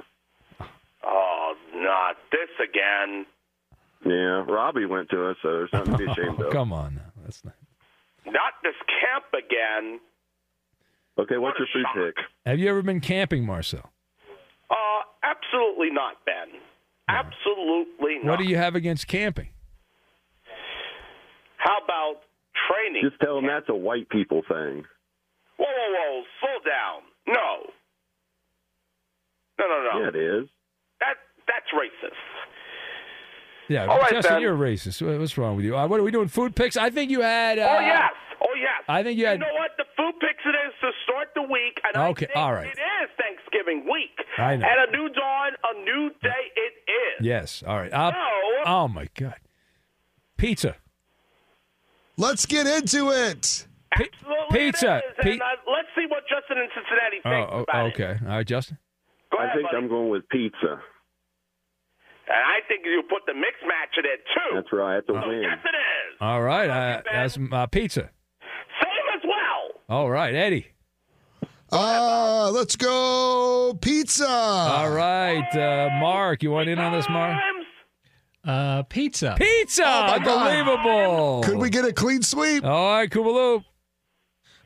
Oh, 1.02 1.54
not 1.74 2.16
this 2.30 2.50
again. 2.62 3.24
Yeah, 4.04 4.44
Robbie 4.46 4.84
went 4.84 5.08
to 5.10 5.30
us, 5.30 5.36
so 5.42 5.48
there's 5.50 5.70
nothing 5.72 5.92
to 5.92 5.98
be 5.98 6.04
ashamed 6.10 6.40
of. 6.42 6.52
come 6.52 6.72
on 6.74 6.96
now. 6.96 7.12
That's 7.22 7.42
not. 7.42 7.54
Not 8.26 8.52
this 8.62 8.74
camp 9.00 9.24
again. 9.32 9.98
Okay, 11.18 11.38
what's 11.38 11.58
your 11.58 11.68
food 11.72 11.86
pick? 11.94 12.24
Have 12.44 12.58
you 12.58 12.68
ever 12.68 12.82
been 12.82 13.00
camping, 13.00 13.46
Marcel? 13.46 13.90
Uh, 14.68 14.74
absolutely 15.22 15.88
not, 15.90 16.16
Ben. 16.26 16.60
Absolutely 17.08 18.18
not. 18.22 18.30
What 18.32 18.38
do 18.40 18.44
you 18.44 18.56
have 18.56 18.74
against 18.74 19.06
camping? 19.06 19.48
How 21.58 21.78
about 21.82 22.20
training? 22.68 23.02
Just 23.08 23.20
tell 23.20 23.36
them 23.36 23.46
that's 23.46 23.68
a 23.68 23.74
white 23.74 24.08
people 24.08 24.42
thing. 24.48 24.84
Whoa, 25.56 25.66
whoa, 25.68 25.90
whoa! 25.94 26.22
Slow 26.40 26.58
down. 26.70 27.02
No. 27.28 27.70
No, 29.58 29.66
no, 29.66 29.90
no. 29.92 30.00
Yeah, 30.02 30.08
it 30.08 30.16
is. 30.16 30.48
That 31.00 31.14
that's 31.46 31.66
racist. 31.72 32.16
Yeah, 33.68 33.86
All 33.86 33.98
right, 33.98 34.10
Justin, 34.10 34.34
Ben. 34.34 34.42
you're 34.42 34.54
a 34.54 34.58
racist. 34.58 35.00
What's 35.18 35.38
wrong 35.38 35.56
with 35.56 35.64
you? 35.64 35.74
Uh, 35.76 35.86
what 35.86 35.98
are 35.98 36.02
we 36.02 36.10
doing? 36.10 36.28
Food 36.28 36.54
picks? 36.54 36.76
I 36.76 36.90
think 36.90 37.10
you 37.10 37.22
had. 37.22 37.58
Uh, 37.58 37.76
oh 37.78 37.80
yes. 37.80 38.12
Oh 38.42 38.54
yes. 38.56 38.82
I 38.88 39.02
think 39.02 39.18
you 39.18 39.24
had. 39.26 39.38
You 39.38 39.46
know 39.46 39.54
what? 39.54 39.70
The 39.78 39.84
food 39.96 40.12
picks 40.20 40.42
it 40.44 40.50
is 40.68 40.74
to 40.82 40.90
start 41.04 41.28
the 41.34 41.42
week, 41.42 41.80
and 41.84 41.96
I 41.96 42.08
Okay, 42.08 42.26
think 42.26 42.36
all 42.36 42.52
right. 42.52 42.66
it 42.66 42.78
is 42.78 43.10
Thanksgiving 43.16 43.84
week. 43.90 44.18
I 44.36 44.56
know. 44.56 44.66
And 44.66 44.88
a 44.88 44.96
new 44.96 45.08
dawn, 45.14 45.52
a 45.64 45.80
new 45.82 46.10
day. 46.22 46.50
It 46.56 46.90
is. 46.90 47.24
Yes. 47.24 47.62
All 47.66 47.76
right. 47.78 47.92
Uh, 47.92 48.10
No. 48.10 48.62
Oh 48.66 48.88
my 48.88 49.08
God. 49.18 49.36
Pizza. 50.36 50.76
Let's 52.16 52.46
get 52.46 52.66
into 52.66 53.10
it. 53.10 53.66
Absolutely 53.92 54.58
pizza. 54.72 54.96
It 54.96 55.04
is. 55.20 55.24
Pi- 55.24 55.30
and, 55.30 55.42
uh, 55.42 55.46
let's 55.70 55.88
see 55.96 56.06
what 56.08 56.22
Justin 56.28 56.58
in 56.58 56.68
Cincinnati 56.74 57.18
Oh, 57.24 57.30
thinks 57.30 57.52
oh, 57.52 57.62
about 57.62 57.86
it. 57.86 57.94
okay. 57.94 58.18
All 58.26 58.36
right, 58.36 58.46
Justin. 58.46 58.78
Go 59.32 59.38
I 59.38 59.44
ahead, 59.44 59.56
think 59.56 59.66
buddy. 59.66 59.76
I'm 59.76 59.88
going 59.88 60.08
with 60.10 60.28
pizza. 60.28 60.80
And 62.26 62.36
I 62.46 62.60
think 62.68 62.84
you 62.86 63.02
put 63.08 63.22
the 63.26 63.34
mix 63.34 63.54
match 63.66 63.94
in 63.98 64.04
it 64.06 64.20
too. 64.34 64.54
That's 64.56 64.72
right. 64.72 64.94
That's 64.94 65.08
a 65.08 65.24
Oh, 65.24 65.28
win. 65.28 65.42
yes, 65.42 65.58
it 65.64 65.68
is. 65.68 66.16
All 66.20 66.42
right. 66.42 66.70
Uh, 66.70 67.02
that's 67.12 67.38
uh, 67.52 67.66
pizza. 67.66 68.10
Same 68.82 69.06
as 69.14 69.20
well. 69.24 69.80
All 69.98 70.10
right, 70.10 70.34
Eddie. 70.34 70.68
Uh, 71.70 72.50
let's 72.54 72.76
go 72.76 73.76
pizza. 73.80 74.26
All 74.28 74.90
right, 74.90 75.44
uh, 75.56 75.90
Mark. 75.98 76.42
You 76.42 76.50
want 76.52 76.68
in 76.68 76.78
on 76.78 76.92
this, 76.92 77.08
Mark? 77.08 77.36
Uh, 78.44 78.82
pizza. 78.84 79.34
Pizza. 79.38 79.82
my 79.82 80.18
God. 80.22 80.56
Unbelievable. 80.56 81.42
Could 81.44 81.58
we 81.58 81.70
get 81.70 81.84
a 81.84 81.92
clean 81.92 82.22
sweep? 82.22 82.64
All 82.64 82.92
right, 82.92 83.10
Koopaloop. 83.10 83.64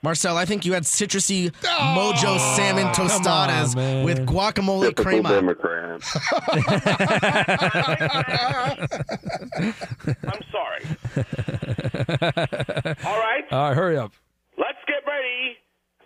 Marcel, 0.01 0.37
I 0.37 0.45
think 0.45 0.65
you 0.65 0.75
had 0.75 0.85
citrusy 0.85 1.51
mojo 1.63 2.39
salmon 2.57 2.87
Oh, 2.87 2.93
tostadas 2.93 3.77
on, 3.77 4.05
with 4.05 4.25
guacamole 4.27 4.95
Typical 4.95 5.05
crema. 5.05 5.29
Democrat. 5.31 6.01
I'm 9.59 10.43
sorry. 10.53 10.85
All 13.05 13.19
right. 13.19 13.45
All 13.51 13.69
right, 13.69 13.75
hurry 13.77 13.97
up. 13.97 14.13
Let's 14.57 14.79
get 14.87 15.03
ready. 15.07 15.57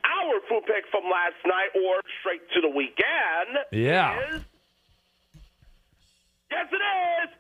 Our 0.05 0.41
food 0.49 0.65
pick 0.67 0.85
from 0.91 1.05
last 1.05 1.37
night, 1.45 1.69
or 1.77 2.01
straight 2.21 2.41
to 2.55 2.61
the 2.63 2.69
weekend. 2.75 3.59
Yeah. 3.73 4.19
Is, 4.37 4.43
yes, 6.51 6.67
it 6.73 6.77
is. 6.77 7.31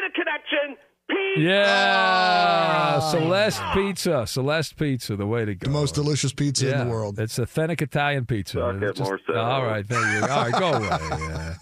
We 0.00 0.06
made 0.06 0.10
a 0.10 0.12
connection. 0.12 0.76
Pizza. 1.08 1.40
Yeah, 1.42 2.98
Celeste 3.00 3.62
Pizza. 3.74 4.26
Celeste 4.28 4.76
Pizza, 4.76 5.16
the 5.16 5.26
way 5.26 5.44
to 5.44 5.54
go. 5.56 5.64
The 5.66 5.70
most 5.72 5.94
delicious 5.96 6.32
pizza 6.32 6.66
yeah, 6.66 6.82
in 6.82 6.86
the 6.88 6.92
world. 6.94 7.18
It's 7.18 7.36
authentic 7.38 7.82
Italian 7.82 8.26
pizza. 8.26 8.58
Suck 8.58 8.76
it, 8.76 8.82
It's 8.84 8.98
just- 8.98 9.10
Marcel. 9.10 9.36
all 9.38 9.64
right, 9.66 9.84
thank 9.84 10.06
you. 10.14 10.22
All 10.32 10.44
right, 10.44 10.52
go 10.52 10.72
away. 10.72 10.88
Yeah. 11.28 11.54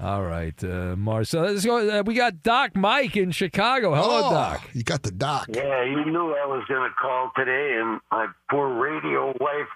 All 0.00 0.22
right, 0.22 0.54
uh, 0.64 0.94
Marcel. 0.96 1.42
Let's 1.42 1.66
go. 1.66 1.98
Uh, 1.98 2.02
we 2.06 2.14
got 2.14 2.42
Doc 2.42 2.76
Mike 2.76 3.16
in 3.16 3.30
Chicago. 3.32 3.94
Hello, 3.94 4.28
Oh, 4.28 4.30
Doc. 4.30 4.62
You 4.72 4.84
got 4.84 5.02
the 5.02 5.10
doc. 5.10 5.48
Yeah, 5.52 5.82
you 5.84 6.04
knew 6.06 6.34
I 6.34 6.46
was 6.46 6.64
going 6.68 6.88
to 6.88 6.94
call 6.94 7.30
today, 7.36 7.76
and 7.80 8.00
my 8.10 8.28
poor 8.50 8.68
radio 8.80 9.34
wife. 9.40 9.66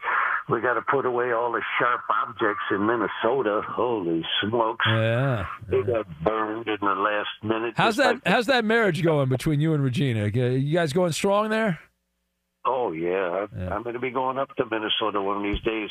We 0.48 0.60
got 0.60 0.74
to 0.74 0.82
put 0.82 1.06
away 1.06 1.32
all 1.32 1.52
the 1.52 1.62
sharp 1.78 2.00
objects 2.26 2.62
in 2.70 2.84
Minnesota. 2.86 3.62
Holy 3.66 4.24
smokes! 4.42 4.84
Yeah. 4.88 5.46
They 5.68 5.82
got 5.82 6.06
burned 6.24 6.66
in 6.68 6.78
the 6.80 6.94
last 6.94 7.28
minute. 7.42 7.74
How's 7.76 7.96
that? 7.96 8.14
like- 8.16 8.26
How's 8.26 8.46
that 8.46 8.64
marriage 8.64 9.02
going 9.02 9.28
between 9.28 9.60
you 9.60 9.72
and 9.74 9.82
Regina? 9.84 10.26
You 10.28 10.74
guys 10.74 10.92
going 10.92 11.12
strong 11.12 11.48
there? 11.50 11.78
oh 12.64 12.92
yeah, 12.92 13.46
I, 13.56 13.60
I'm 13.74 13.82
going 13.82 13.94
to 13.94 14.00
be 14.00 14.10
going 14.10 14.38
up 14.38 14.54
to 14.56 14.64
Minnesota 14.70 15.20
one 15.20 15.38
of 15.38 15.42
these 15.42 15.60
days. 15.62 15.90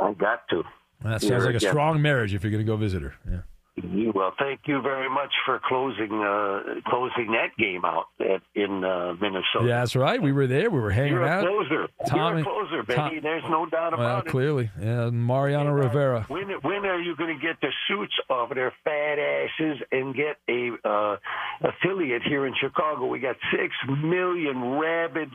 I 0.00 0.12
got 0.14 0.48
to. 0.50 0.62
That 1.04 1.22
sounds 1.22 1.44
like 1.44 1.54
a 1.54 1.60
strong 1.60 2.02
marriage 2.02 2.34
if 2.34 2.42
you're 2.42 2.50
going 2.50 2.64
to 2.64 2.70
go 2.70 2.76
visit 2.76 3.02
her. 3.02 3.14
Yeah. 3.30 3.40
Well, 4.14 4.32
thank 4.38 4.60
you 4.66 4.80
very 4.82 5.08
much 5.08 5.32
for 5.46 5.60
closing 5.66 6.12
uh, 6.12 6.80
closing 6.88 7.32
that 7.32 7.56
game 7.58 7.84
out 7.84 8.06
at, 8.20 8.42
in 8.54 8.84
uh, 8.84 9.14
Minnesota. 9.20 9.64
Yeah, 9.66 9.80
that's 9.80 9.96
right. 9.96 10.20
We 10.20 10.32
were 10.32 10.46
there. 10.46 10.70
We 10.70 10.80
were 10.80 10.90
hanging 10.90 11.12
You're 11.14 11.22
a 11.24 11.28
out. 11.28 11.44
closer. 11.46 11.88
Tommy- 12.06 12.42
You're 12.42 12.50
a 12.52 12.66
closer, 12.84 12.94
Tom- 12.94 13.20
There's 13.22 13.44
no 13.48 13.66
doubt 13.66 13.96
Well, 13.96 14.06
about 14.06 14.26
it. 14.26 14.30
clearly, 14.30 14.70
yeah. 14.80 15.10
Mariano 15.10 15.72
Rivera. 15.72 16.24
When 16.28 16.48
when 16.62 16.84
are 16.86 16.98
you 17.00 17.16
going 17.16 17.38
to 17.38 17.42
get 17.44 17.60
the 17.60 17.72
suits 17.88 18.14
off 18.28 18.54
their 18.54 18.72
fat 18.84 19.18
asses 19.18 19.78
and 19.92 20.14
get 20.14 20.36
a 20.48 20.70
uh, 20.88 21.16
affiliate 21.62 22.22
here 22.22 22.46
in 22.46 22.54
Chicago? 22.60 23.06
We 23.06 23.18
got 23.20 23.36
six 23.52 23.74
million 24.02 24.78
rabid 24.78 25.30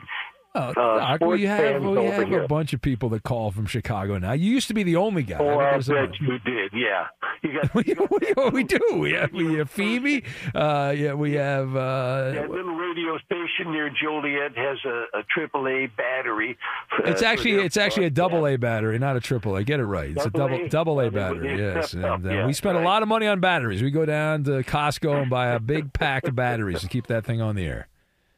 Oh, 0.56 0.70
uh, 0.70 1.18
we 1.20 1.42
have, 1.46 1.82
we 1.82 2.04
have 2.06 2.32
a 2.32 2.46
bunch 2.46 2.72
of 2.72 2.80
people 2.80 3.08
that 3.08 3.24
call 3.24 3.50
from 3.50 3.66
Chicago 3.66 4.18
now. 4.18 4.32
You 4.32 4.52
used 4.52 4.68
to 4.68 4.74
be 4.74 4.84
the 4.84 4.94
only 4.94 5.24
guy. 5.24 5.38
Oh, 5.40 5.58
I 5.58 5.70
I 5.70 5.74
a 5.74 5.78
you 6.20 6.38
did. 6.44 6.72
Yeah, 6.72 7.06
you 7.42 7.60
got. 7.60 7.74
we, 7.74 7.82
we, 8.10 8.50
we 8.50 8.62
do. 8.62 8.78
We 8.96 9.12
have, 9.14 9.32
we 9.32 9.54
have 9.54 9.68
Phoebe. 9.68 10.22
Uh, 10.54 10.94
yeah, 10.96 11.14
we 11.14 11.32
have. 11.32 11.74
Uh, 11.74 12.30
that 12.30 12.50
little 12.50 12.76
radio 12.76 13.18
station 13.18 13.72
near 13.72 13.90
Joliet 13.90 14.56
has 14.56 14.78
a, 14.84 15.18
a 15.18 15.22
AAA 15.36 15.90
battery. 15.96 16.56
uh, 16.92 17.02
it's 17.10 17.22
actually 17.22 17.54
it's 17.54 17.76
actually 17.76 18.06
a 18.06 18.10
double 18.10 18.46
A 18.46 18.56
battery, 18.56 18.96
not 19.00 19.16
a 19.16 19.20
triple 19.20 19.56
A. 19.56 19.64
Get 19.64 19.80
it 19.80 19.86
right. 19.86 20.10
It's 20.10 20.24
a 20.24 20.30
Double 20.30 20.56
double 20.56 20.66
A? 20.66 20.68
double 20.68 21.00
A 21.00 21.10
battery. 21.10 21.58
Yes, 21.58 21.92
and 21.94 22.04
uh, 22.24 22.30
yeah, 22.30 22.46
we 22.46 22.52
spend 22.52 22.78
a 22.78 22.82
lot 22.82 23.02
of 23.02 23.08
money 23.08 23.26
on 23.26 23.40
batteries. 23.40 23.82
We 23.82 23.90
go 23.90 24.06
down 24.06 24.44
to 24.44 24.62
Costco 24.62 25.22
and 25.22 25.28
buy 25.30 25.48
a 25.48 25.58
big 25.58 25.92
pack 25.92 26.28
of 26.28 26.36
batteries 26.36 26.80
to 26.82 26.88
keep 26.88 27.08
that 27.08 27.24
thing 27.24 27.40
on 27.40 27.56
the 27.56 27.64
air. 27.64 27.88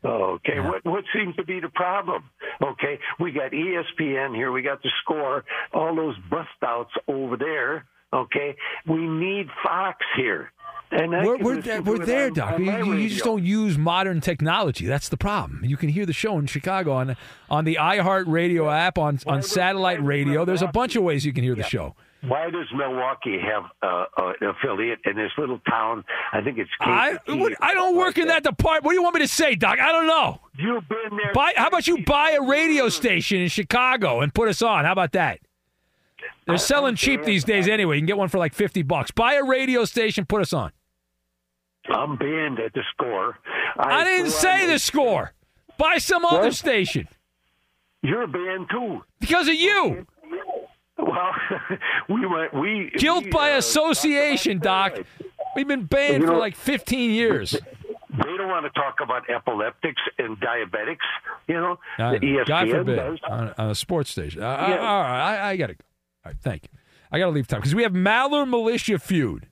Okay, 0.07 0.61
what 0.61 0.85
what 0.85 1.05
seems 1.15 1.35
to 1.37 1.45
be 1.45 1.61
the 1.61 1.69
problem? 1.71 2.23
Okay, 2.63 2.99
we 3.19 3.33
got 3.33 3.51
ESPN 3.53 4.35
here, 4.35 4.53
we 4.53 4.63
got 4.63 4.83
the 4.83 4.91
score, 5.03 5.45
all 5.75 5.95
those 5.97 6.17
bust 6.31 6.49
outs 6.65 6.93
over 7.09 7.37
there. 7.37 7.85
Okay, 8.13 8.55
we 8.87 8.99
need 9.07 9.49
Fox 9.65 9.99
here. 10.17 10.53
And 10.93 11.11
We're, 11.11 11.37
we're, 11.39 11.81
we're 11.83 12.07
there, 12.07 12.27
on- 12.29 12.33
Doc. 12.35 12.53
on 12.55 12.65
You, 12.65 12.95
you 12.95 13.09
just 13.09 13.25
don't 13.25 13.43
use 13.45 13.77
modern 13.77 14.21
technology. 14.21 14.87
That's 14.87 15.09
the 15.09 15.17
problem. 15.17 15.65
You 15.65 15.77
can 15.77 15.89
hear 15.89 16.07
the 16.07 16.13
show 16.13 16.39
in 16.39 16.47
Chicago 16.47 16.93
on 16.93 17.17
on 17.51 17.65
the 17.65 17.79
iHeart 17.81 18.25
Radio 18.29 18.71
app, 18.71 18.97
on 18.97 19.19
on 19.27 19.43
satellite 19.43 20.03
radio. 20.05 20.45
There's 20.45 20.63
a 20.63 20.69
bunch 20.69 20.95
of 20.95 21.03
ways 21.03 21.25
you 21.27 21.33
can 21.33 21.43
hear 21.43 21.57
the 21.57 21.65
show. 21.65 21.97
Why 22.23 22.51
does 22.51 22.67
Milwaukee 22.75 23.39
have 23.39 23.65
uh, 23.83 24.05
uh, 24.17 24.33
an 24.41 24.49
affiliate 24.49 24.99
in 25.05 25.17
this 25.17 25.31
little 25.39 25.61
town? 25.69 26.05
I 26.33 26.41
think 26.41 26.59
it's. 26.59 26.71
I 26.81 27.19
what, 27.29 27.53
I 27.61 27.75
don't 27.75 27.97
work 27.97 28.19
in 28.19 28.29
that 28.29 28.43
department. 28.43 28.85
What 28.85 28.93
do 28.93 28.97
you 28.97 29.03
want 29.03 29.15
me 29.15 29.21
to 29.21 29.29
say, 29.29 29.55
Doc? 29.55 29.79
I 29.79 29.93
don't 29.93 30.07
know. 30.07 30.41
You've 30.59 30.89
been 30.89 31.17
there. 31.17 31.33
Buy, 31.35 31.53
how 31.57 31.69
about 31.69 31.87
you 31.87 32.05
buy 32.05 32.33
a 32.33 32.43
radio 32.43 32.89
station 32.89 33.41
in 33.41 33.49
Chicago 33.49 34.21
and 34.21 34.35
put 34.35 34.49
us 34.49 34.63
on? 34.63 34.85
How 34.85 34.93
about 34.93 35.13
that? 35.13 35.41
They're 36.47 36.59
selling 36.59 36.95
cheap 36.95 37.25
these 37.25 37.45
days 37.45 37.69
anyway. 37.69 37.97
You 37.97 38.01
can 38.01 38.07
get 38.07 38.19
one 38.19 38.29
for 38.29 38.39
like 38.39 38.55
fifty 38.55 38.83
bucks. 38.83 39.11
Buy 39.11 39.35
a 39.35 39.45
radio 39.45 39.85
station, 39.85 40.25
put 40.25 40.41
us 40.41 40.53
on. 40.53 40.73
I'm 41.89 42.17
banned 42.17 42.59
at 42.59 42.73
the 42.73 42.83
score. 42.93 43.39
I, 43.79 44.05
didn't 44.05 44.31
say 44.31 44.67
the 44.67 44.79
score. 44.79 45.33
Buy 45.79 45.99
some 45.99 46.25
other 46.25 46.51
station 46.53 47.07
You're 48.03 48.27
banned 48.27 48.69
too. 48.71 49.03
because 49.21 49.49
of 49.49 49.55
you. 49.55 50.07
Well, 50.99 51.33
we 52.09 52.27
went. 52.27 52.55
We 52.55 52.91
Guilt 52.97 53.25
we, 53.25 53.31
by 53.31 53.55
uh, 53.55 53.59
association, 53.59 54.59
Doc. 54.59 54.99
We've 55.55 55.69
been 55.69 55.85
banned 55.85 56.23
You 56.23 56.29
for 56.29 56.37
like 56.37 56.57
15 56.57 57.11
years. 57.11 57.53
They 57.53 58.37
don't 58.37 58.49
want 58.49 58.65
to 58.65 58.71
talk 58.71 58.97
about 59.03 59.29
epileptics 59.29 60.01
and 60.19 60.39
diabetics. 60.39 60.97
You 61.49 61.55
know, 61.55 61.79
the. 61.99 62.19
ESPN 62.19 62.47
God 62.47 62.71
forbid. 62.71 62.97
does. 62.97 63.19
On, 63.29 63.55
on 63.59 63.71
a 63.71 63.75
sports 63.75 64.11
station. 64.11 64.43
Uh, 64.43 64.67
Yeah. 64.69 64.77
All 64.77 65.01
right, 65.03 65.39
I, 65.39 65.51
I 65.51 65.57
got 65.57 65.67
to 65.69 65.75
go. 65.75 65.85
All 66.25 66.33
right, 66.33 66.41
thank 66.41 66.65
you. 66.65 66.79
I 67.13 67.19
got 67.19 67.27
to 67.27 67.31
leave 67.33 67.47
time 67.47 67.61
because 67.61 67.75
we 67.75 67.83
have 67.83 67.93
Maller 67.93 68.49
Militia 68.49 68.99
feud. 68.99 69.49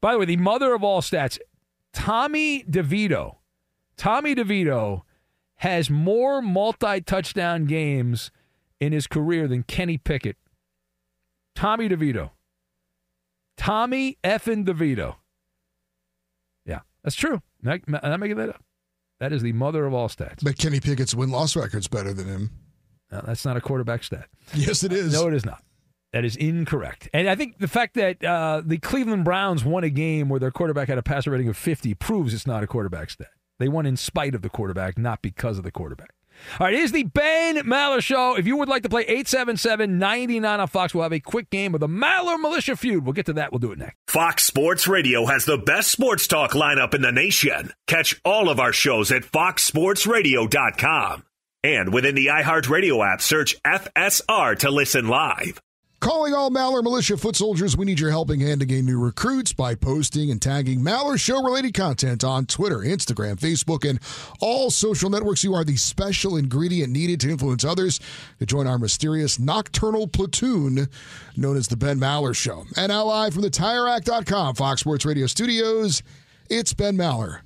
By 0.00 0.12
the 0.12 0.18
way, 0.18 0.24
the 0.26 0.36
mother 0.36 0.74
of 0.74 0.84
all 0.84 1.00
stats, 1.00 1.38
Tommy 1.92 2.62
DeVito. 2.64 3.36
Tommy 3.96 4.34
DeVito 4.34 5.02
has 5.56 5.90
more 5.90 6.40
multi 6.40 7.00
touchdown 7.00 7.64
games 7.64 8.30
in 8.80 8.92
his 8.92 9.06
career 9.06 9.48
than 9.48 9.64
Kenny 9.64 9.98
Pickett. 9.98 10.36
Tommy 11.58 11.88
DeVito. 11.88 12.30
Tommy 13.56 14.16
effing 14.22 14.64
DeVito. 14.64 15.16
Yeah, 16.64 16.82
that's 17.02 17.16
true. 17.16 17.42
I'm 17.66 17.82
not 17.88 18.20
making 18.20 18.36
that 18.36 18.50
up. 18.50 18.62
That 19.18 19.32
is 19.32 19.42
the 19.42 19.52
mother 19.52 19.84
of 19.84 19.92
all 19.92 20.08
stats. 20.08 20.44
But 20.44 20.56
Kenny 20.56 20.78
Pickett's 20.78 21.16
win 21.16 21.30
loss 21.30 21.56
record's 21.56 21.88
better 21.88 22.14
than 22.14 22.28
him. 22.28 22.50
No, 23.10 23.22
that's 23.26 23.44
not 23.44 23.56
a 23.56 23.60
quarterback 23.60 24.04
stat. 24.04 24.28
Yes, 24.54 24.84
it 24.84 24.92
is. 24.92 25.12
No, 25.12 25.26
it 25.26 25.34
is 25.34 25.44
not. 25.44 25.64
That 26.12 26.24
is 26.24 26.36
incorrect. 26.36 27.08
And 27.12 27.28
I 27.28 27.34
think 27.34 27.58
the 27.58 27.66
fact 27.66 27.94
that 27.94 28.22
uh, 28.22 28.62
the 28.64 28.78
Cleveland 28.78 29.24
Browns 29.24 29.64
won 29.64 29.82
a 29.82 29.90
game 29.90 30.28
where 30.28 30.38
their 30.38 30.52
quarterback 30.52 30.86
had 30.86 30.98
a 30.98 31.02
passer 31.02 31.32
rating 31.32 31.48
of 31.48 31.56
50 31.56 31.92
proves 31.94 32.32
it's 32.32 32.46
not 32.46 32.62
a 32.62 32.68
quarterback 32.68 33.10
stat. 33.10 33.30
They 33.58 33.66
won 33.66 33.84
in 33.84 33.96
spite 33.96 34.36
of 34.36 34.42
the 34.42 34.48
quarterback, 34.48 34.96
not 34.96 35.22
because 35.22 35.58
of 35.58 35.64
the 35.64 35.72
quarterback. 35.72 36.10
All 36.58 36.66
right, 36.66 36.74
is 36.74 36.92
the 36.92 37.04
Ben 37.04 37.58
Maller 37.58 38.02
Show. 38.02 38.36
If 38.36 38.46
you 38.46 38.56
would 38.56 38.68
like 38.68 38.82
to 38.82 38.88
play 38.88 39.02
877 39.02 39.98
99 39.98 40.60
on 40.60 40.68
Fox, 40.68 40.94
we'll 40.94 41.02
have 41.02 41.12
a 41.12 41.20
quick 41.20 41.50
game 41.50 41.74
of 41.74 41.80
the 41.80 41.88
Maller 41.88 42.40
Militia 42.40 42.76
feud. 42.76 43.04
We'll 43.04 43.12
get 43.12 43.26
to 43.26 43.34
that. 43.34 43.52
We'll 43.52 43.58
do 43.58 43.72
it 43.72 43.78
next. 43.78 43.96
Fox 44.08 44.44
Sports 44.44 44.88
Radio 44.88 45.26
has 45.26 45.44
the 45.44 45.58
best 45.58 45.90
sports 45.90 46.26
talk 46.26 46.52
lineup 46.52 46.94
in 46.94 47.02
the 47.02 47.12
nation. 47.12 47.72
Catch 47.86 48.20
all 48.24 48.48
of 48.48 48.60
our 48.60 48.72
shows 48.72 49.12
at 49.12 49.22
foxsportsradio.com. 49.22 51.24
And 51.64 51.92
within 51.92 52.14
the 52.14 52.26
iHeartRadio 52.26 53.12
app, 53.12 53.20
search 53.20 53.60
FSR 53.64 54.58
to 54.60 54.70
listen 54.70 55.08
live. 55.08 55.60
Calling 56.00 56.32
all 56.32 56.48
Maller 56.48 56.80
Militia 56.80 57.16
foot 57.16 57.34
soldiers, 57.34 57.76
we 57.76 57.84
need 57.84 57.98
your 57.98 58.10
helping 58.10 58.38
hand 58.38 58.60
to 58.60 58.66
gain 58.66 58.86
new 58.86 59.00
recruits 59.00 59.52
by 59.52 59.74
posting 59.74 60.30
and 60.30 60.40
tagging 60.40 60.80
Maller 60.80 61.18
Show 61.18 61.42
related 61.42 61.74
content 61.74 62.22
on 62.22 62.46
Twitter, 62.46 62.78
Instagram, 62.78 63.34
Facebook, 63.34 63.88
and 63.88 63.98
all 64.40 64.70
social 64.70 65.10
networks. 65.10 65.42
You 65.42 65.54
are 65.54 65.64
the 65.64 65.74
special 65.74 66.36
ingredient 66.36 66.92
needed 66.92 67.18
to 67.20 67.30
influence 67.30 67.64
others 67.64 67.98
to 68.38 68.46
join 68.46 68.68
our 68.68 68.78
mysterious 68.78 69.40
nocturnal 69.40 70.06
platoon 70.06 70.86
known 71.36 71.56
as 71.56 71.66
the 71.66 71.76
Ben 71.76 71.98
Maller 71.98 72.34
Show. 72.34 72.64
And 72.76 72.90
now 72.90 73.06
live 73.06 73.32
from 73.32 73.42
the 73.42 73.50
TireRack.com 73.50 74.54
Fox 74.54 74.82
Sports 74.82 75.04
Radio 75.04 75.26
studios, 75.26 76.04
it's 76.48 76.72
Ben 76.74 76.96
Maller. 76.96 77.40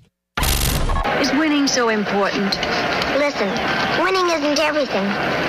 Is 1.20 1.32
winning 1.32 1.66
so 1.66 1.88
important? 1.88 2.54
Listen, 3.22 3.48
winning 4.02 4.28
isn't 4.30 4.58
everything. 4.58 5.04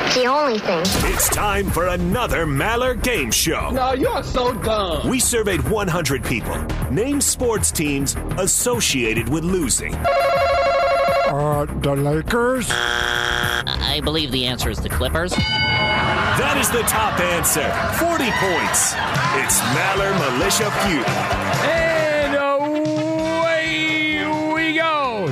It's 0.05 0.13
the 0.13 0.28
only 0.28 0.59
thing. 0.59 0.82
It's 1.11 1.28
time 1.28 1.71
for 1.71 1.88
another 1.88 2.45
Maller 2.45 3.01
Game 3.01 3.32
Show. 3.32 3.71
No, 3.71 3.93
you're 3.93 4.21
so 4.21 4.53
dumb. 4.53 5.09
We 5.09 5.19
surveyed 5.19 5.67
100 5.67 6.24
people. 6.24 6.55
Name 6.91 7.19
sports 7.19 7.71
teams 7.71 8.15
associated 8.38 9.28
with 9.28 9.43
losing. 9.43 9.95
Uh, 9.95 11.65
the 11.82 11.95
Lakers? 11.95 12.69
I 12.69 14.01
believe 14.03 14.32
the 14.32 14.45
answer 14.45 14.69
is 14.69 14.78
the 14.78 14.89
Clippers. 14.89 15.32
That 15.32 16.57
is 16.59 16.69
the 16.69 16.84
top 16.84 17.19
answer. 17.21 17.67
40 17.97 18.30
points. 18.38 18.93
It's 19.41 19.59
Maller 19.74 20.13
Militia 20.38 20.69
Feud. 20.86 21.42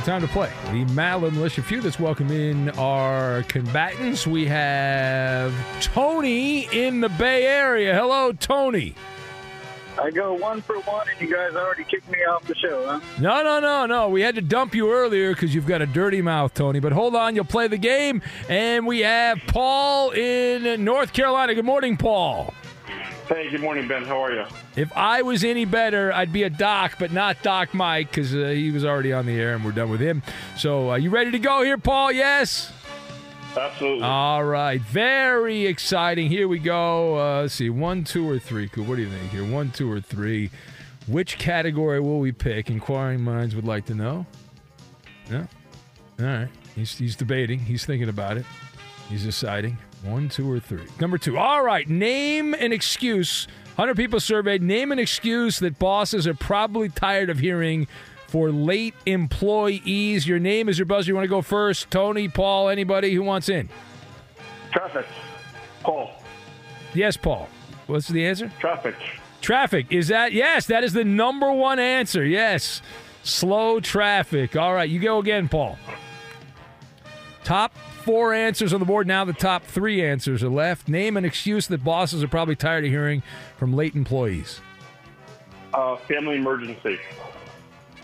Time 0.04 0.20
to 0.20 0.26
play 0.26 0.50
the 0.66 0.84
Maller 0.94 1.32
Militia 1.32 1.62
feud. 1.62 1.84
Let's 1.84 2.00
welcome 2.00 2.28
in 2.32 2.70
our 2.70 3.44
combatants. 3.44 4.26
We 4.26 4.46
have 4.46 5.54
Tony 5.80 6.66
in 6.72 7.00
the 7.00 7.08
Bay 7.08 7.46
Area. 7.46 7.94
Hello, 7.94 8.32
Tony. 8.32 8.96
I 10.00 10.10
go 10.10 10.32
one 10.32 10.60
for 10.60 10.80
one, 10.80 11.06
and 11.08 11.20
you 11.20 11.32
guys 11.32 11.54
already 11.54 11.84
kicked 11.84 12.10
me 12.10 12.18
off 12.24 12.44
the 12.48 12.56
show, 12.56 12.84
huh? 12.84 13.00
No, 13.20 13.44
no, 13.44 13.60
no, 13.60 13.86
no. 13.86 14.08
We 14.08 14.22
had 14.22 14.34
to 14.34 14.40
dump 14.40 14.74
you 14.74 14.92
earlier 14.92 15.34
because 15.34 15.54
you've 15.54 15.68
got 15.68 15.82
a 15.82 15.86
dirty 15.86 16.20
mouth, 16.20 16.52
Tony. 16.52 16.80
But 16.80 16.90
hold 16.90 17.14
on, 17.14 17.36
you'll 17.36 17.44
play 17.44 17.68
the 17.68 17.78
game. 17.78 18.22
And 18.48 18.84
we 18.84 19.00
have 19.00 19.38
Paul 19.46 20.10
in 20.10 20.84
North 20.84 21.12
Carolina. 21.12 21.54
Good 21.54 21.64
morning, 21.64 21.96
Paul. 21.96 22.52
Hey, 23.28 23.50
good 23.50 23.60
morning, 23.60 23.86
Ben. 23.86 24.04
How 24.04 24.20
are 24.20 24.32
you? 24.32 24.46
If 24.74 24.90
I 24.96 25.22
was 25.22 25.44
any 25.44 25.66
better, 25.66 26.12
I'd 26.12 26.32
be 26.32 26.44
a 26.44 26.50
Doc, 26.50 26.96
but 26.98 27.12
not 27.12 27.42
Doc 27.42 27.74
Mike 27.74 28.10
because 28.10 28.34
uh, 28.34 28.48
he 28.48 28.70
was 28.70 28.84
already 28.84 29.12
on 29.12 29.26
the 29.26 29.38
air 29.38 29.54
and 29.54 29.64
we're 29.64 29.72
done 29.72 29.90
with 29.90 30.00
him. 30.00 30.22
So, 30.56 30.92
uh, 30.92 30.96
you 30.96 31.10
ready 31.10 31.30
to 31.30 31.38
go 31.38 31.62
here, 31.62 31.76
Paul? 31.76 32.10
Yes? 32.10 32.72
Absolutely. 33.54 34.02
All 34.02 34.42
right. 34.44 34.80
Very 34.80 35.66
exciting. 35.66 36.30
Here 36.30 36.48
we 36.48 36.58
go. 36.58 37.18
Uh, 37.18 37.42
let's 37.42 37.54
see. 37.54 37.68
One, 37.68 38.02
two, 38.04 38.26
or 38.26 38.38
three. 38.38 38.68
What 38.74 38.96
do 38.96 39.02
you 39.02 39.10
think 39.10 39.30
here? 39.30 39.44
One, 39.44 39.70
two, 39.70 39.92
or 39.92 40.00
three. 40.00 40.50
Which 41.06 41.36
category 41.36 42.00
will 42.00 42.20
we 42.20 42.32
pick? 42.32 42.70
Inquiring 42.70 43.20
minds 43.20 43.54
would 43.54 43.66
like 43.66 43.84
to 43.86 43.94
know. 43.94 44.24
Yeah. 45.30 45.46
All 46.18 46.26
right. 46.26 46.48
He's, 46.74 46.96
he's 46.96 47.14
debating. 47.14 47.58
He's 47.58 47.84
thinking 47.84 48.08
about 48.08 48.38
it. 48.38 48.46
He's 49.10 49.24
deciding. 49.24 49.76
One, 50.02 50.28
two, 50.28 50.50
or 50.50 50.58
three. 50.58 50.84
Number 51.00 51.18
two. 51.18 51.38
All 51.38 51.62
right. 51.62 51.88
Name 51.88 52.54
an 52.54 52.72
excuse. 52.72 53.46
100 53.76 53.96
people 53.96 54.20
surveyed. 54.20 54.62
Name 54.62 54.92
an 54.92 54.98
excuse 54.98 55.58
that 55.60 55.78
bosses 55.78 56.26
are 56.26 56.34
probably 56.34 56.88
tired 56.88 57.30
of 57.30 57.38
hearing 57.38 57.86
for 58.26 58.50
late 58.50 58.94
employees. 59.06 60.26
Your 60.26 60.38
name 60.38 60.68
is 60.68 60.78
your 60.78 60.86
buzzer. 60.86 61.08
You 61.08 61.14
want 61.14 61.24
to 61.24 61.28
go 61.28 61.42
first? 61.42 61.90
Tony, 61.90 62.28
Paul, 62.28 62.68
anybody 62.68 63.14
who 63.14 63.22
wants 63.22 63.48
in? 63.48 63.68
Traffic. 64.72 65.06
Paul. 65.82 66.10
Yes, 66.94 67.16
Paul. 67.16 67.48
What's 67.86 68.08
the 68.08 68.26
answer? 68.26 68.50
Traffic. 68.58 68.94
Traffic. 69.40 69.86
Is 69.90 70.08
that? 70.08 70.32
Yes, 70.32 70.66
that 70.66 70.84
is 70.84 70.92
the 70.92 71.04
number 71.04 71.50
one 71.52 71.78
answer. 71.78 72.24
Yes. 72.24 72.82
Slow 73.22 73.80
traffic. 73.80 74.56
All 74.56 74.74
right, 74.74 74.88
you 74.88 74.98
go 74.98 75.18
again, 75.18 75.48
Paul. 75.48 75.78
Top 77.44 77.74
four 78.04 78.32
answers 78.32 78.72
on 78.72 78.80
the 78.80 78.86
board. 78.86 79.06
Now 79.06 79.24
the 79.24 79.32
top 79.32 79.64
three 79.64 80.04
answers 80.04 80.42
are 80.42 80.48
left. 80.48 80.88
Name 80.88 81.16
an 81.16 81.24
excuse 81.24 81.66
that 81.68 81.82
bosses 81.82 82.22
are 82.22 82.28
probably 82.28 82.56
tired 82.56 82.84
of 82.84 82.90
hearing 82.90 83.22
from 83.58 83.74
late 83.74 83.94
employees. 83.94 84.60
Uh, 85.74 85.96
family 85.96 86.36
emergency. 86.36 86.98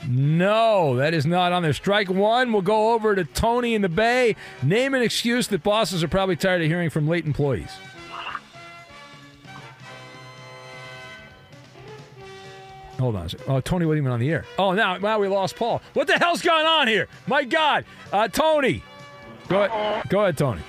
No, 0.06 0.96
that 0.96 1.12
is 1.12 1.26
not 1.26 1.52
on 1.52 1.62
there. 1.62 1.72
Strike 1.72 2.08
one. 2.08 2.52
We'll 2.52 2.62
go 2.62 2.92
over 2.92 3.14
to 3.14 3.24
Tony 3.24 3.74
in 3.74 3.82
the 3.82 3.88
Bay. 3.88 4.36
Name 4.62 4.94
an 4.94 5.02
excuse 5.02 5.48
that 5.48 5.62
bosses 5.62 6.02
are 6.02 6.08
probably 6.08 6.36
tired 6.36 6.62
of 6.62 6.68
hearing 6.68 6.88
from 6.88 7.08
late 7.08 7.26
employees. 7.26 7.70
Hold 12.98 13.14
on. 13.14 13.28
Oh, 13.46 13.60
Tony 13.60 13.86
wasn't 13.86 14.02
even 14.02 14.12
on 14.12 14.18
the 14.18 14.30
air. 14.30 14.44
Oh, 14.58 14.72
now, 14.72 14.96
now 14.96 15.20
we 15.20 15.28
lost 15.28 15.54
Paul. 15.54 15.80
What 15.92 16.08
the 16.08 16.18
hell's 16.18 16.42
going 16.42 16.66
on 16.66 16.88
here? 16.88 17.06
My 17.28 17.44
God. 17.44 17.84
Uh, 18.12 18.26
Tony. 18.26 18.82
Go 19.48 19.64
ahead. 19.64 20.08
Go 20.08 20.20
ahead, 20.22 20.36
Tony. 20.36 20.62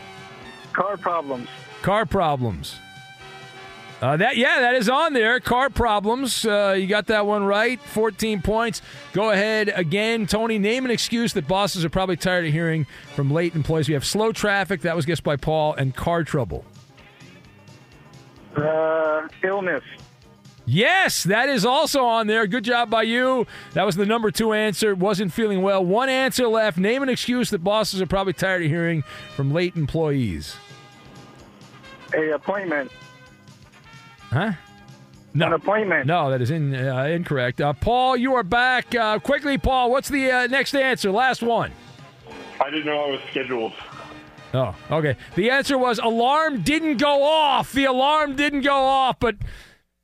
Car 0.73 0.97
problems. 0.97 1.49
Car 1.81 2.05
problems. 2.05 2.79
Uh, 4.01 4.15
that 4.15 4.37
yeah, 4.37 4.61
that 4.61 4.75
is 4.75 4.87
on 4.87 5.11
there. 5.11 5.41
Car 5.41 5.69
problems. 5.69 6.45
Uh, 6.45 6.73
you 6.77 6.87
got 6.87 7.07
that 7.07 7.25
one 7.25 7.43
right. 7.43 7.81
Fourteen 7.81 8.41
points. 8.41 8.81
Go 9.11 9.31
ahead 9.31 9.69
again, 9.75 10.25
Tony. 10.25 10.57
Name 10.57 10.85
an 10.85 10.91
excuse 10.91 11.33
that 11.33 11.47
bosses 11.47 11.83
are 11.83 11.89
probably 11.89 12.15
tired 12.15 12.45
of 12.45 12.53
hearing 12.53 12.87
from 13.15 13.29
late 13.29 13.55
employees. 13.55 13.89
We 13.89 13.95
have 13.95 14.05
slow 14.05 14.31
traffic. 14.31 14.81
That 14.81 14.95
was 14.95 15.05
guessed 15.05 15.23
by 15.23 15.35
Paul, 15.35 15.73
and 15.73 15.93
car 15.93 16.23
trouble. 16.23 16.63
Uh, 18.55 19.27
illness. 19.43 19.83
Yes, 20.71 21.23
that 21.23 21.49
is 21.49 21.65
also 21.65 22.03
on 22.05 22.27
there. 22.27 22.45
Good 22.45 22.63
job 22.63 22.91
by 22.91 23.01
you. 23.01 23.47
That 23.73 23.87
was 23.87 23.95
the 23.95 24.05
number 24.05 24.29
two 24.29 24.53
answer. 24.53 24.93
Wasn't 24.93 25.33
feeling 25.33 25.63
well. 25.63 25.83
One 25.83 26.09
answer 26.09 26.47
left. 26.47 26.77
Name 26.77 27.01
an 27.01 27.09
excuse 27.09 27.49
that 27.49 27.63
bosses 27.63 28.03
are 28.03 28.05
probably 28.05 28.33
tired 28.33 28.61
of 28.61 28.69
hearing 28.69 29.01
from 29.35 29.51
late 29.51 29.75
employees. 29.75 30.55
A 32.15 32.33
appointment. 32.33 32.91
Huh? 34.29 34.51
No. 35.33 35.47
An 35.47 35.53
appointment. 35.53 36.05
No, 36.05 36.29
that 36.29 36.39
is 36.39 36.51
in, 36.51 36.75
uh, 36.75 37.05
incorrect. 37.05 37.61
Uh, 37.61 37.73
Paul, 37.73 38.15
you 38.15 38.35
are 38.35 38.43
back. 38.43 38.93
Uh, 38.93 39.17
quickly, 39.17 39.57
Paul, 39.57 39.89
what's 39.89 40.09
the 40.09 40.31
uh, 40.31 40.47
next 40.47 40.75
answer? 40.75 41.09
Last 41.09 41.41
one. 41.41 41.71
I 42.63 42.69
didn't 42.69 42.85
know 42.85 43.05
I 43.05 43.09
was 43.09 43.21
scheduled. 43.31 43.73
Oh, 44.53 44.75
okay. 44.91 45.15
The 45.33 45.49
answer 45.49 45.79
was 45.79 45.97
alarm 45.97 46.61
didn't 46.61 46.97
go 46.97 47.23
off. 47.23 47.71
The 47.73 47.85
alarm 47.85 48.35
didn't 48.35 48.61
go 48.61 48.75
off, 48.75 49.19
but 49.19 49.35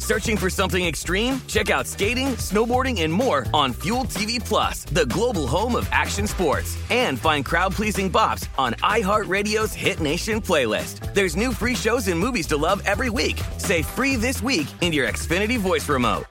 Searching 0.00 0.38
for 0.38 0.48
something 0.48 0.84
extreme? 0.86 1.40
Check 1.46 1.70
out 1.70 1.86
skating, 1.86 2.28
snowboarding, 2.38 3.02
and 3.02 3.12
more 3.12 3.44
on 3.52 3.74
Fuel 3.82 4.04
TV 4.06 4.40
Plus, 4.42 4.84
the 4.84 5.04
global 5.06 5.46
home 5.46 5.76
of 5.76 5.86
action 5.92 6.26
sports. 6.26 6.76
And 6.90 7.18
find 7.18 7.44
crowd-pleasing 7.44 8.10
bops 8.10 8.48
on 8.58 8.72
iHeartRadio's 8.82 9.74
Hit 9.74 10.00
Nation 10.00 10.40
playlist. 10.40 11.12
There's 11.14 11.36
new 11.36 11.52
free 11.52 11.74
shows 11.74 12.08
and 12.08 12.18
movies 12.18 12.46
to 12.48 12.56
love 12.56 12.82
every 12.86 13.10
week. 13.10 13.40
Say 13.58 13.82
free 13.82 14.16
this 14.16 14.42
week 14.42 14.66
in 14.80 14.92
your 14.94 15.06
Xfinity 15.06 15.58
voice 15.58 15.88
remote. 15.88 16.24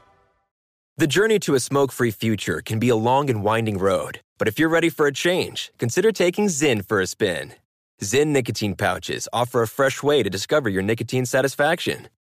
The 0.97 1.07
journey 1.07 1.39
to 1.39 1.53
a 1.55 1.59
smoke 1.59 1.91
free 1.93 2.11
future 2.11 2.61
can 2.65 2.79
be 2.79 2.89
a 2.89 2.95
long 2.95 3.29
and 3.29 3.43
winding 3.43 3.77
road, 3.77 4.19
but 4.37 4.47
if 4.49 4.59
you're 4.59 4.67
ready 4.67 4.89
for 4.89 5.05
a 5.07 5.13
change, 5.13 5.71
consider 5.77 6.11
taking 6.11 6.47
Zyn 6.47 6.85
for 6.85 6.99
a 6.99 7.07
spin. 7.07 7.53
Zyn 8.01 8.27
nicotine 8.27 8.75
pouches 8.75 9.27
offer 9.31 9.61
a 9.61 9.67
fresh 9.67 10.03
way 10.03 10.23
to 10.23 10.29
discover 10.29 10.69
your 10.69 10.81
nicotine 10.81 11.25
satisfaction 11.25 12.09